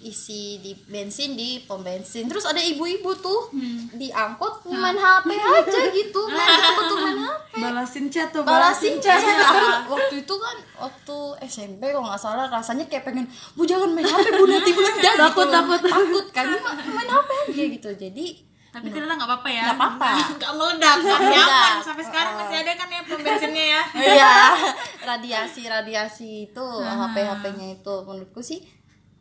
isi 0.03 0.59
di 0.59 0.75
bensin 0.75 1.33
di 1.33 1.62
pom 1.62 1.81
bensin 1.81 2.27
terus 2.27 2.43
ada 2.43 2.59
ibu-ibu 2.59 3.15
tuh 3.17 3.49
di 3.93 4.11
angkot 4.11 4.67
main 4.67 4.95
HP 4.95 5.29
aja 5.33 5.81
gitu 5.91 6.23
main 6.33 6.51
betul-betul 6.51 6.99
main 6.99 7.19
HP 7.23 7.53
balasin 7.62 8.07
chat 8.11 8.29
tuh 8.31 8.43
balasin 8.43 8.99
chat 8.99 9.23
aku 9.23 9.95
waktu 9.95 10.15
itu 10.21 10.35
kan 10.35 10.57
waktu 10.77 11.17
SMP 11.47 11.88
kalau 11.88 12.07
nggak 12.07 12.19
salah 12.19 12.47
rasanya 12.47 12.85
kayak 12.87 13.07
pengen 13.07 13.25
bu 13.55 13.62
jangan 13.62 13.91
main 13.91 14.03
HP 14.03 14.27
bu 14.35 14.45
nanti 14.45 14.71
meledak 14.71 15.15
Takut, 15.15 15.47
gitu. 15.47 15.55
takut. 15.55 15.81
takut 15.81 16.25
kan 16.35 16.47
main 16.91 17.09
HP 17.09 17.29
aja 17.49 17.65
gitu 17.79 17.91
jadi 17.95 18.27
Tapi 18.73 18.88
ternyata 18.88 19.21
nggak 19.21 19.29
apa-apa 19.29 19.49
ya. 19.53 19.65
Nggak 19.69 19.77
apa-apa. 19.77 20.09
Nggak 20.41 20.53
meledak, 20.57 20.95
masih 20.97 21.12
meledak. 21.29 21.45
aman. 21.45 21.75
Sampai 21.85 22.05
sekarang 22.09 22.33
masih 22.41 22.57
ada 22.57 22.73
kan 22.73 22.88
ya 22.88 23.01
pom 23.05 23.21
bensinnya 23.21 23.65
ya. 23.69 23.83
Iya, 23.93 24.35
radiasi 25.12 25.62
radiasi 25.69 26.31
itu 26.49 26.67
HP 26.81 27.17
HP-nya 27.21 27.67
itu 27.77 27.95
menurutku 28.09 28.41
sih 28.41 28.65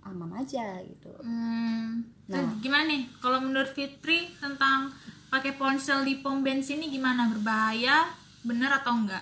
aman 0.05 0.31
aja 0.41 0.81
gitu. 0.81 1.13
Hmm. 1.21 2.01
Nah. 2.29 2.41
Nah, 2.41 2.57
gimana 2.63 2.89
nih? 2.89 3.05
Kalau 3.21 3.37
menurut 3.43 3.69
Fitri 3.73 4.33
tentang 4.41 4.89
pakai 5.29 5.55
ponsel 5.55 6.03
di 6.03 6.19
pom 6.19 6.41
bensin 6.41 6.81
ini 6.81 6.97
gimana? 6.97 7.29
Berbahaya? 7.29 8.09
Bener 8.41 8.73
atau 8.73 8.97
enggak? 8.97 9.21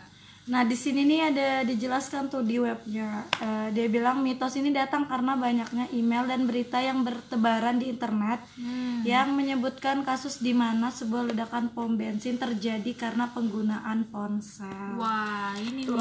Nah 0.50 0.62
di 0.62 0.74
sini 0.74 1.02
nih 1.04 1.22
ada 1.26 1.50
dijelaskan 1.62 2.26
tuh 2.26 2.42
di 2.42 2.58
webnya. 2.58 3.22
Eh, 3.38 3.68
dia 3.70 3.86
bilang 3.86 4.20
mitos 4.20 4.54
ini 4.54 4.70
datang 4.72 5.06
karena 5.06 5.34
banyaknya 5.34 5.86
email 5.92 6.26
dan 6.26 6.44
berita 6.44 6.78
yang 6.80 7.02
bertebaran 7.02 7.78
di 7.78 7.88
internet 7.88 8.42
Hmm. 8.52 9.02
yang 9.02 9.32
menyebutkan 9.32 10.02
kasus 10.02 10.38
di 10.38 10.52
mana 10.52 10.90
sebuah 10.90 11.30
ledakan 11.30 11.70
pom 11.70 11.94
bensin 11.94 12.36
terjadi 12.36 12.92
karena 12.94 13.30
penggunaan 13.30 14.10
ponsel. 14.10 14.98
Wah, 14.98 15.54
ini 15.56 15.86
tuh 15.86 15.96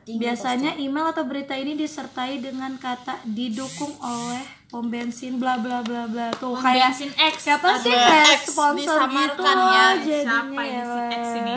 tinggi 0.00 0.16
Biasanya 0.16 0.78
email 0.78 1.10
atau 1.10 1.22
berita 1.22 1.52
ini 1.52 1.74
disertai 1.74 2.38
dengan 2.38 2.74
kata 2.74 3.20
didukung 3.24 3.92
oleh 3.98 4.40
pom 4.66 4.86
bensin 4.86 5.36
bla 5.36 5.56
bla 5.56 5.80
bla 5.80 6.06
bla 6.06 6.30
tuh 6.32 6.52
Pom 6.52 6.60
kayak 6.60 6.92
bensin 6.92 7.10
X. 7.10 7.34
siapa 7.42 7.74
sih 7.76 7.90
kayak 7.90 8.28
X 8.38 8.52
sponsor 8.52 9.00
gitu 9.04 9.42
ya. 9.42 9.52
loh 9.52 9.68
jadinya 9.98 10.22
Siapa 10.22 10.60
ini 10.60 10.70
ya, 10.70 10.84
si 10.84 11.00
X 11.10 11.24
ini? 11.34 11.54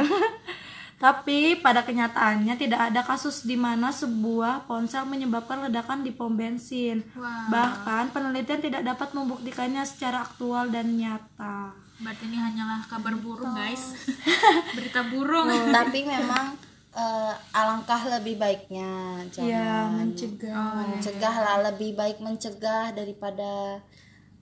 Tapi 1.01 1.39
pada 1.57 1.81
kenyataannya 1.81 2.53
tidak 2.55 2.81
ada 2.87 3.01
kasus 3.01 3.41
di 3.41 3.57
mana 3.57 3.89
sebuah 3.91 4.63
ponsel 4.63 5.01
menyebabkan 5.03 5.65
ledakan 5.65 6.05
di 6.05 6.13
pom 6.13 6.29
bensin. 6.31 7.01
Wah. 7.11 7.49
Bahkan 7.49 8.13
penelitian 8.13 8.61
tidak 8.61 8.85
dapat 8.85 9.09
membuktikannya 9.11 9.81
secara 9.81 10.21
aktual 10.21 10.69
dan 10.69 10.93
nyata. 10.93 11.73
Berarti 11.97 12.23
ini 12.23 12.37
hanyalah 12.37 12.85
kabar 12.85 13.13
burung, 13.15 13.49
guys. 13.51 13.97
Berita 14.77 15.01
burung. 15.05 15.49
pasti. 15.49 15.69
Tapi 15.71 15.99
memang 16.03 16.45
eh, 16.91 17.33
alangkah 17.51 18.01
lebih 18.11 18.37
baiknya 18.37 18.89
jangan 19.27 19.49
Ya, 19.49 19.73
mencegah. 19.87 20.85
mencegah 20.85 21.35
lah 21.35 21.57
lebih 21.65 21.93
baik 21.93 22.17
mencegah 22.19 22.91
daripada 22.91 23.81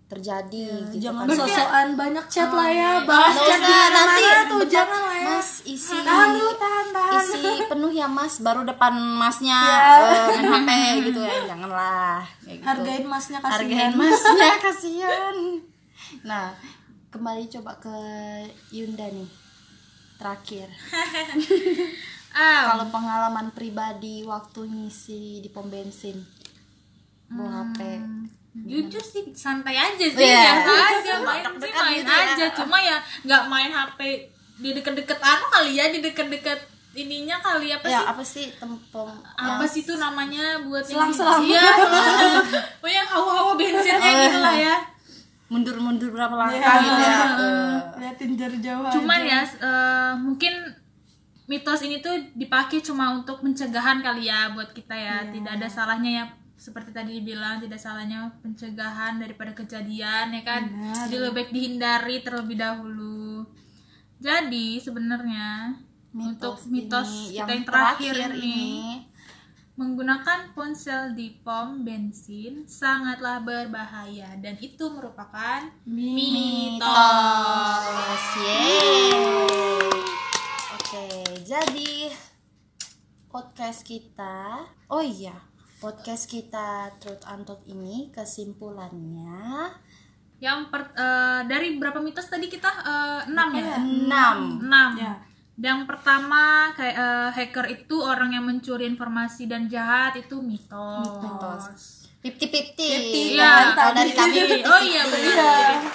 terjadi 0.10 0.90
gitu 0.90 1.06
Jangan 1.06 1.30
kan. 1.30 1.38
sosokan 1.38 1.88
banyak 1.94 2.26
chat 2.28 2.50
lah 2.50 2.66
ya, 2.66 2.92
bahas 3.06 3.30
Nggak 3.30 3.46
chat 3.46 3.60
di 3.62 3.70
mana-mana 3.70 4.42
tuh, 4.50 4.64
jangan 4.66 5.02
ya. 5.06 5.09
Mas 5.32 5.50
isi 5.64 5.96
Tahan 5.96 6.30
dulu, 6.32 6.52
tahan, 6.56 6.88
tahan. 6.90 7.22
isi 7.22 7.42
penuh 7.64 7.92
ya 7.92 8.08
mas 8.08 8.40
baru 8.40 8.62
depan 8.64 8.90
masnya 9.16 9.60
Ya. 9.60 9.80
eh, 10.08 10.42
main 10.42 10.46
HP 10.46 10.70
gitu 11.06 11.20
ya 11.22 11.36
janganlah 11.46 12.22
kayak 12.40 12.56
gitu. 12.56 12.66
Hargain 12.66 13.06
masnya 13.06 13.38
kasihan. 13.38 13.54
hargain 13.56 13.94
masnya 13.96 14.50
kasihan 14.66 15.36
nah 16.20 16.46
kembali 17.08 17.46
coba 17.50 17.78
ke 17.78 17.98
Yunda 18.72 19.06
nih 19.08 19.30
terakhir 20.16 20.68
Ah, 22.32 22.70
kalau 22.70 22.86
pengalaman 22.90 23.50
pribadi 23.50 24.22
waktu 24.22 24.62
ngisi 24.64 25.42
di 25.42 25.50
pom 25.50 25.66
bensin 25.66 26.22
bawa 27.28 27.66
HP 27.68 27.98
jujur 28.60 29.02
sih 29.02 29.34
santai 29.34 29.74
aja 29.74 30.06
sih 30.06 30.14
Iya. 30.20 30.38
biasa 30.62 30.72
aja 30.94 31.14
main 31.26 31.46
sih 31.58 31.72
main 31.72 31.98
gitu 31.98 32.06
ya. 32.08 32.30
aja 32.30 32.46
cuma 32.54 32.78
ya 32.78 32.98
nggak 33.24 33.44
main 33.46 33.72
HP 33.72 34.00
di 34.60 34.70
deket-deket 34.72 35.18
anu 35.18 35.46
kali 35.50 35.72
ya 35.74 35.88
di 35.88 36.00
deket-deket 36.00 36.60
ininya 36.92 37.40
kali 37.40 37.70
apa 37.70 37.86
ya 37.86 37.96
sih 37.96 38.08
apa 38.08 38.24
sih 38.26 38.46
tempom 38.54 39.08
apa 39.34 39.64
sih 39.64 39.82
itu 39.82 39.94
namanya 39.96 40.60
buat 40.62 40.84
yang- 40.84 41.08
Selang-selang. 41.08 41.42
iya 41.44 41.64
selang-selang. 41.64 42.46
oh 42.78 42.90
yang 42.90 43.08
hawa-hawa 43.08 43.54
bensinnya 43.56 44.12
gitu 44.20 44.40
lah 44.40 44.56
ya 44.56 44.76
mundur-mundur 45.48 46.10
berapa 46.10 46.36
langkah 46.36 46.60
Iya. 46.60 46.84
gitu 46.84 47.02
ya 47.02 47.20
liatin 47.98 48.32
dari 48.36 48.58
jauh 48.60 48.86
cuman 48.92 49.20
aja. 49.20 49.32
ya 49.32 49.42
eh, 49.60 50.12
mungkin 50.16 50.54
mitos 51.46 51.82
ini 51.82 51.98
tuh 52.00 52.14
dipakai 52.36 52.78
cuma 52.80 53.10
untuk 53.12 53.40
pencegahan 53.40 54.00
kali 54.00 54.28
ya 54.28 54.54
buat 54.54 54.70
kita 54.70 54.94
ya 54.94 55.16
tidak 55.26 55.58
ada 55.58 55.68
salahnya 55.68 56.12
ya 56.12 56.26
seperti 56.56 56.92
tadi 56.92 57.18
dibilang 57.18 57.58
tidak 57.58 57.80
salahnya 57.80 58.30
pencegahan 58.40 59.16
daripada 59.16 59.50
kejadian 59.54 60.30
ya 60.30 60.44
kan 60.44 60.68
Benar. 60.68 61.08
jadi 61.08 61.16
lebih 61.18 61.34
baik 61.34 61.50
dihindari 61.50 62.16
terlebih 62.20 62.58
dahulu 62.60 63.18
jadi 64.20 64.68
sebenarnya 64.84 65.80
untuk 66.12 66.60
mitos 66.68 67.08
ini 67.08 67.40
kita 67.40 67.52
yang 67.56 67.64
terakhir, 67.64 68.16
ini, 68.36 69.08
menggunakan 69.80 70.52
ponsel 70.52 71.16
di 71.16 71.40
pom 71.40 71.88
bensin 71.88 72.68
sangatlah 72.68 73.40
berbahaya 73.40 74.36
dan 74.44 74.60
itu 74.60 74.92
merupakan 74.92 75.72
mitos. 75.88 76.84
mitos 76.84 78.24
yeay 78.44 79.16
oke 80.76 81.08
jadi 81.48 82.12
podcast 83.32 83.88
kita 83.88 84.68
oh 84.92 85.00
iya 85.00 85.40
podcast 85.80 86.28
kita 86.28 86.92
Truth 87.00 87.24
Untold 87.24 87.64
ini 87.72 88.12
kesimpulannya 88.12 89.72
Yang 90.40 90.60
per, 90.68 90.82
eh, 90.90 91.42
dari 91.46 91.76
berapa 91.76 92.00
mitos 92.00 92.26
tadi 92.26 92.48
kita 92.48 92.68
Eh, 92.80 93.22
enam 93.28 93.50
ya? 93.52 93.76
enam 93.76 94.38
Enam. 94.60 94.90
Ya. 94.96 95.14
Yang 95.56 95.80
pertama 95.86 96.44
kayak 96.72 96.96
eh, 96.96 97.30
hacker 97.30 97.66
itu 97.70 97.96
orang 97.98 98.32
yang 98.32 98.44
mencuri 98.44 98.86
informasi 98.86 99.46
dan 99.46 99.68
jahat 99.68 100.16
itu 100.16 100.40
mitos. 100.40 101.20
Mitos. 101.20 101.64
Fifty 102.20 102.48
fifty 102.48 102.90
Iya, 103.32 103.72
kalau 103.74 103.96
dari 103.96 104.12
kami 104.12 104.44
Oh 104.62 104.82
iya 104.82 105.04
benar. 105.04 105.36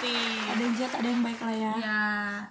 Iya. 0.01 0.17
ada 0.47 0.61
yang 0.63 0.75
jahat 0.75 0.93
ada 0.97 1.09
yang 1.11 1.21
baik 1.21 1.37
lah 1.39 1.53
ya 1.55 1.73
Iya. 1.75 2.03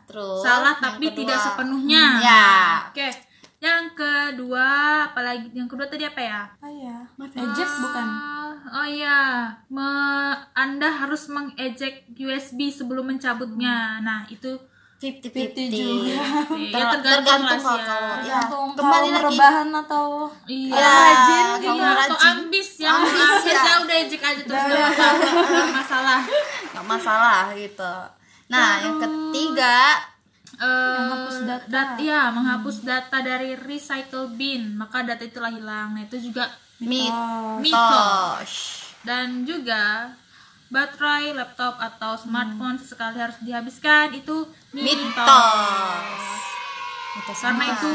terus 0.05 0.41
Salah 0.41 0.75
tapi 0.77 1.05
kedua. 1.07 1.17
tidak 1.19 1.37
sepenuhnya. 1.39 2.05
ya 2.19 2.45
Oke. 2.87 3.09
Yang 3.57 3.83
kedua, 3.95 4.67
apalagi 5.07 5.47
yang 5.51 5.65
kedua 5.65 5.87
tadi 5.87 6.03
apa 6.03 6.19
ya? 6.19 6.41
ah 6.53 6.67
ya 6.69 6.97
ejek 7.15 7.69
bukan 7.79 8.05
Oh 8.83 8.89
iya, 8.89 9.47
Me- 9.69 10.35
Anda 10.51 10.91
harus 10.91 11.31
mengejek 11.31 12.11
USB 12.13 12.67
sebelum 12.67 13.07
mencabutnya. 13.07 14.03
Nah, 14.03 14.27
itu 14.27 14.59
fifty 14.99 15.27
50 15.27 15.31
fifty 15.31 15.63
juga. 15.71 16.19
ya 16.69 16.83
tergantung 16.91 17.39
lah 17.43 17.79
ya. 17.79 17.79
kalau 17.81 18.15
ya 18.19 18.39
tergantung 18.39 18.67
kembali 18.73 19.07
lagi 19.09 19.23
rebahan 19.25 19.69
atau 19.77 20.05
Iya. 20.43 20.75
Ya, 20.75 20.91
rajin 20.97 21.45
gitu. 21.57 21.71
Iya, 21.73 21.89
atau 21.97 22.17
ambis 22.25 22.69
yang 22.77 22.95
Ambis, 22.97 23.23
ambis, 23.25 23.51
ya. 23.53 23.63
ya. 23.63 23.75
udah 23.79 23.95
ejek 23.97 24.21
aja 24.21 24.41
terus 24.41 24.63
nggak 24.65 24.89
apa-apa, 24.89 25.27
nggak 25.45 25.71
masalah. 25.73 26.19
nggak 26.67 26.85
masalah 26.89 27.41
gitu 27.53 27.93
nah 28.45 28.69
yang 28.77 28.97
ketiga 28.99 29.77
Eh, 30.53 30.69
Menghapus 30.69 31.37
data. 31.41 31.65
dat- 31.65 31.97
iya, 31.97 32.29
menghapus 32.29 32.77
data 32.83 33.17
dari 33.19 33.57
recycle 33.57 34.29
bin, 34.31 34.77
maka 34.77 35.01
data 35.01 35.25
itulah 35.25 35.49
hilang. 35.49 35.97
Nah, 35.97 36.05
itu 36.05 36.21
juga 36.21 36.45
mitos. 36.83 37.59
mitos 37.61 38.51
Dan 39.01 39.43
juga 39.43 40.13
baterai 40.67 41.31
laptop 41.31 41.75
atau 41.77 42.15
smartphone 42.15 42.75
sesekali 42.75 43.17
harus 43.17 43.37
dihabiskan 43.39 44.09
itu 44.11 44.41
mitos. 44.71 44.89
mitos 45.05 46.23
mitos 47.13 47.37
Karena 47.37 47.65
itu 47.67 47.89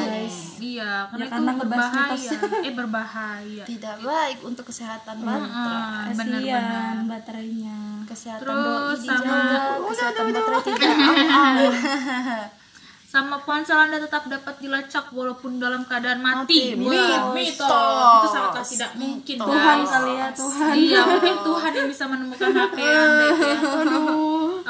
iya, 0.60 0.92
karena 1.08 1.18
Ya, 1.18 1.26
itu 1.26 1.34
karena 1.34 1.52
berbahaya. 1.56 2.30
eh 2.62 2.72
berbahaya. 2.72 3.64
tidak 3.64 3.96
baik 3.98 4.38
untuk 4.42 4.64
kesehatan 4.64 5.16
baterai 5.18 5.50
Ah, 5.50 6.06
benar-benar. 6.12 6.94
baterainya 7.04 7.78
kesehatan 8.04 8.42
Terus 8.44 8.98
doi 9.00 9.08
sama- 9.10 9.82
kesehatan 9.84 10.22
baterai 10.28 10.62
tidak 10.62 10.94
Sama 13.08 13.40
ponsel 13.40 13.72
Anda 13.74 13.96
tetap 13.98 14.28
dapat 14.28 14.60
dilacak 14.60 15.08
walaupun 15.10 15.56
dalam 15.56 15.80
keadaan 15.82 16.20
mati. 16.20 16.76
Mati. 16.76 16.84
Wah, 16.84 17.32
Mitos. 17.32 17.56
mitos. 17.56 18.20
Itu 18.20 18.28
sangatlah 18.28 18.64
tidak 18.66 18.90
mungkin, 18.94 19.34
Mitos. 19.34 19.48
Tuhan 19.48 19.78
kali 19.82 20.12
ya 20.12 20.28
Tuhan 20.30 20.72
Iya, 20.76 21.00
mungkin 21.08 21.36
Tuhan 21.42 21.72
yang 21.72 21.88
bisa 21.88 22.04
menemukan 22.04 22.50
HP 22.50 22.76
Anda 22.84 23.24
itu 23.26 23.46
ya. 23.46 23.58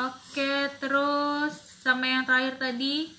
Oke, 0.01 0.53
terus 0.79 1.53
sama 1.79 2.05
yang 2.07 2.23
terakhir 2.23 2.55
tadi, 2.57 3.11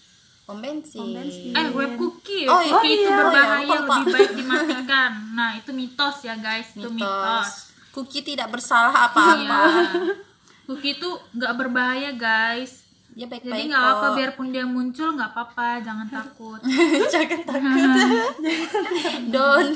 pom 0.45 0.57
bensin 0.57 1.19
eh 1.51 1.67
web 1.69 1.93
cookie. 1.93 2.47
Oh, 2.47 2.55
Web 2.55 2.63
iya. 2.63 2.71
cookie 2.71 2.93
itu 2.95 3.03
Oh, 3.03 3.11
iya. 3.11 3.19
berbahaya, 3.19 3.67
lupa. 3.75 3.95
lebih 3.97 4.13
baik 4.13 4.31
dimatikan. 4.39 5.11
Nah, 5.33 5.49
itu 5.53 5.71
mitos 5.71 6.17
ya, 6.21 6.35
guys. 6.35 6.71
Itu 6.71 6.87
mitos. 6.87 7.03
mitos 7.03 7.49
cookie 7.89 8.23
tidak 8.23 8.47
bersalah 8.49 8.95
apa-apa 9.05 9.35
Iya. 9.35 9.59
Cookie 10.63 10.95
itu 10.95 11.09
nggak 11.33 11.53
berbahaya, 11.55 12.11
guys. 12.13 12.87
Ya 13.17 13.25
baik-baik 13.25 13.53
Jadi 13.53 13.63
nggak 13.73 13.85
apa 13.89 14.07
biarpun 14.15 14.47
dia 14.53 14.65
muncul 14.65 15.09
nggak 15.17 15.31
apa-apa, 15.33 15.81
jangan 15.81 16.07
takut. 16.09 16.59
jangan 17.13 17.41
takut. 17.45 18.33
Don't 19.33 19.75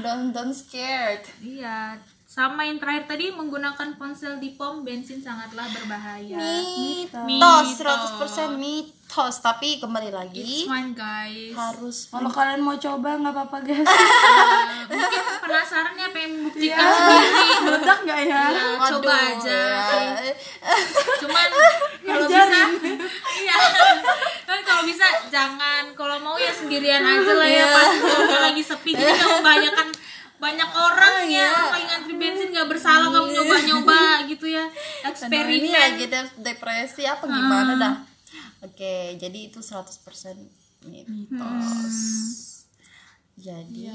don't 0.00 0.30
don't 0.30 0.54
scared. 0.54 1.26
Iya, 1.42 1.98
sama 2.36 2.60
yang 2.62 2.76
terakhir 2.76 3.08
tadi 3.08 3.32
menggunakan 3.32 3.96
ponsel 3.96 4.36
di 4.36 4.52
pom 4.52 4.84
bensin 4.84 5.16
sangatlah 5.18 5.64
berbahaya. 5.66 6.36
mitos 7.24 7.80
100% 7.80 8.60
mitos 8.60 9.40
tapi 9.40 9.80
kembali 9.80 10.12
It's 10.12 10.20
lagi 10.20 10.68
fine 10.68 10.92
guys. 10.92 11.56
harus 11.56 11.96
kalau 12.12 12.28
kalian 12.28 12.60
mau 12.60 12.76
coba 12.76 13.16
nggak 13.16 13.32
apa-apa 13.32 13.58
guys 13.64 13.88
Mungkin 14.92 15.22
penasaran 15.40 15.96
ya 15.96 16.08
pengen 16.12 16.30
membuktikan 16.36 16.76
Iya. 16.76 16.92
sendiri. 16.92 17.48
meledak 17.64 17.98
nggak 18.04 18.20
ya 18.20 18.42
Ya, 18.46 18.64
Waduh, 18.76 18.90
coba 18.92 19.12
aja. 19.16 19.60
ya. 19.88 20.12
Cuman 21.24 21.48
kalau 22.04 22.26
bisa 22.28 22.60
iya. 23.32 23.56
Kan 24.44 24.60
kalau 24.60 24.82
bisa 24.84 25.08
jangan 25.26 25.88
kalau 25.96 26.20
mau 26.20 26.36
ya 26.36 26.52
sendirian 26.52 27.00
aja 27.00 27.32
lah 27.32 27.48
ya 27.48 27.64
pas 27.66 27.88
kalau 27.96 28.44
lagi 28.44 28.60
sepi 28.60 28.92
jadi 28.92 29.08
nggak 29.10 29.30
membahayakan 29.40 29.88
banyak 30.36 30.68
orang 30.68 31.24
ya 31.24 31.48
lagi 31.66 31.84
ngantri 31.86 32.12
bensin 32.12 32.15
nggak 32.56 32.68
bersalah 32.72 33.12
kamu 33.12 33.28
nyoba-nyoba 33.36 34.00
gitu 34.32 34.48
ya. 34.48 34.64
Aduh, 35.04 35.44
ini 35.44 35.68
eksperimen. 35.68 35.76
lagi 35.76 36.04
de- 36.08 36.36
depresi 36.40 37.02
apa 37.04 37.28
gimana 37.28 37.72
dah? 37.76 37.94
Oke 38.64 39.20
jadi 39.20 39.52
itu 39.52 39.60
100% 39.60 40.00
mitos. 40.88 41.96
Jadi 43.36 43.92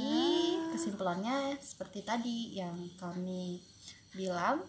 kesimpulannya 0.70 1.58
seperti 1.58 2.06
tadi 2.06 2.54
yang 2.54 2.78
kami 2.96 3.58
bilang. 4.14 4.62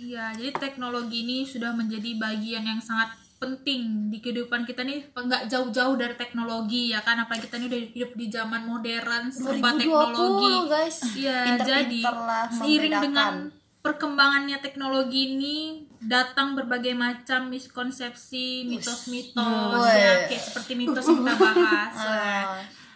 Iya, 0.00 0.32
jadi 0.32 0.56
teknologi 0.56 1.28
ini 1.28 1.44
sudah 1.44 1.76
menjadi 1.76 2.16
bagian 2.16 2.64
yang 2.64 2.80
sangat 2.80 3.12
penting 3.40 4.12
di 4.12 4.20
kehidupan 4.20 4.68
kita 4.68 4.84
nih 4.84 5.08
nggak 5.10 5.48
jauh-jauh 5.48 5.96
dari 5.96 6.12
teknologi 6.12 6.92
ya 6.92 7.00
kan? 7.00 7.16
Apalagi 7.18 7.48
kita 7.48 7.56
ini 7.56 7.66
udah 7.66 7.80
hidup 7.90 8.10
di 8.12 8.26
zaman 8.28 8.62
modern 8.68 9.32
serba 9.32 9.72
2020 9.72 9.80
teknologi 9.80 10.52
guys. 10.68 10.96
Pinter-pinter 11.00 11.64
jadi 11.64 12.00
lah 12.04 12.44
seiring 12.52 12.94
dengan 13.00 13.32
perkembangannya 13.80 14.60
teknologi 14.60 15.20
ini 15.34 15.56
datang 15.98 16.52
berbagai 16.52 16.92
macam 16.92 17.48
miskonsepsi, 17.48 18.68
mitos-mitos 18.68 19.84
ya 19.88 20.28
kayak 20.28 20.42
seperti 20.44 20.72
mitos 20.76 21.04
yang 21.04 21.24
kita 21.24 21.34
bahas. 21.40 21.94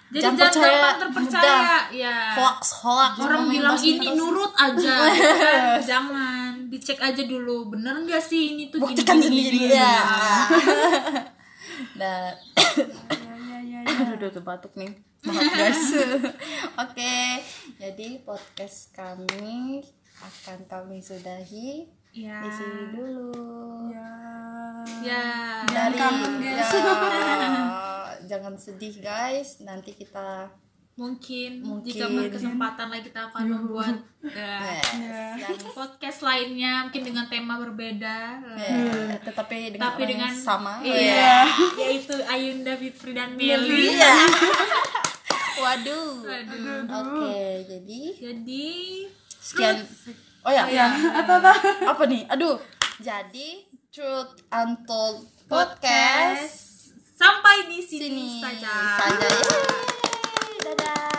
Ah, 0.04 0.20
Jadi 0.20 0.30
jangan 0.30 0.36
jangan 0.36 0.52
percaya 0.52 0.76
gampang 0.76 1.00
terpercaya 1.02 1.76
ya. 1.90 2.16
hoax 2.38 2.60
hoax 2.84 3.12
Orang 3.18 3.44
bilang 3.48 3.74
ini 3.80 4.08
nurut 4.14 4.52
aja, 4.54 4.96
gitu 5.10 5.34
kan? 5.42 5.80
jangan 5.82 6.43
dicek 6.74 6.98
aja 6.98 7.22
dulu 7.22 7.70
bener 7.70 8.02
nggak 8.02 8.18
sih 8.18 8.58
ini 8.58 8.66
tuh 8.66 8.82
gini, 8.82 8.86
buktikan 8.90 9.22
gini, 9.22 9.26
sendiri. 9.30 9.58
gini. 9.70 9.78
ya 9.78 9.94
nah. 12.00 12.34
Ya 13.14 13.34
ya 13.38 13.58
ya 13.62 13.78
ya. 13.86 13.86
aduh 13.86 14.18
udah 14.18 14.28
udah 14.34 14.42
batuk 14.42 14.74
nih. 14.74 14.90
Maaf 15.22 15.54
guys. 15.54 15.86
Oke 16.82 17.46
jadi 17.78 18.18
podcast 18.26 18.90
kami 18.90 19.86
akan 20.18 20.58
kami 20.66 20.98
sudahi. 20.98 21.86
Ya. 22.14 22.46
di 22.46 22.50
sini 22.50 22.82
dulu. 22.94 23.34
Ya. 23.90 24.10
Ya. 25.02 25.26
Dari 25.66 25.98
ya, 25.98 26.66
jangan 28.22 28.54
sedih 28.54 29.02
guys. 29.02 29.58
Nanti 29.66 29.98
kita 29.98 30.46
mungkin, 30.94 31.58
Mungkin. 31.58 31.90
jika 31.90 32.06
berkesempatan 32.06 32.86
lagi 32.86 33.10
kita 33.10 33.26
akan 33.26 33.44
membuat 33.50 33.98
eh, 34.30 34.78
dan 35.42 35.58
podcast 35.74 36.22
lainnya 36.22 36.86
mungkin 36.86 37.02
dengan 37.02 37.26
tema 37.26 37.58
berbeda 37.58 38.38
eh, 38.54 38.62
eh, 38.62 39.18
tetapi 39.26 39.74
dengan 39.74 39.90
tapi 39.90 40.06
orang 40.06 40.10
dengan 40.14 40.30
yang 40.30 40.38
sama. 40.38 40.72
iya 40.86 41.50
yaitu 41.82 42.14
Ayunda 42.30 42.78
Fitri 42.78 43.10
dan 43.10 43.34
Meli. 43.34 43.98
Iya. 43.98 44.14
waduh. 45.66 46.22
Aduh. 46.30 46.86
oke 46.86 47.42
jadi 47.66 48.00
jadi 48.14 48.66
sekian. 49.42 49.82
oh 50.46 50.52
ya? 50.54 50.62
Apa 51.26 51.42
apa? 51.42 51.52
Apa 51.90 52.02
nih? 52.06 52.22
Aduh. 52.30 52.54
Jadi 53.02 53.66
truth 53.90 54.46
untold 54.46 55.26
podcast. 55.50 56.86
Sampai 57.18 57.66
di 57.66 57.82
sini, 57.82 58.06
sini. 58.06 58.28
saja. 58.38 58.74
Saja. 58.98 59.26
ya 59.26 59.93
Ta-da! 60.64 61.13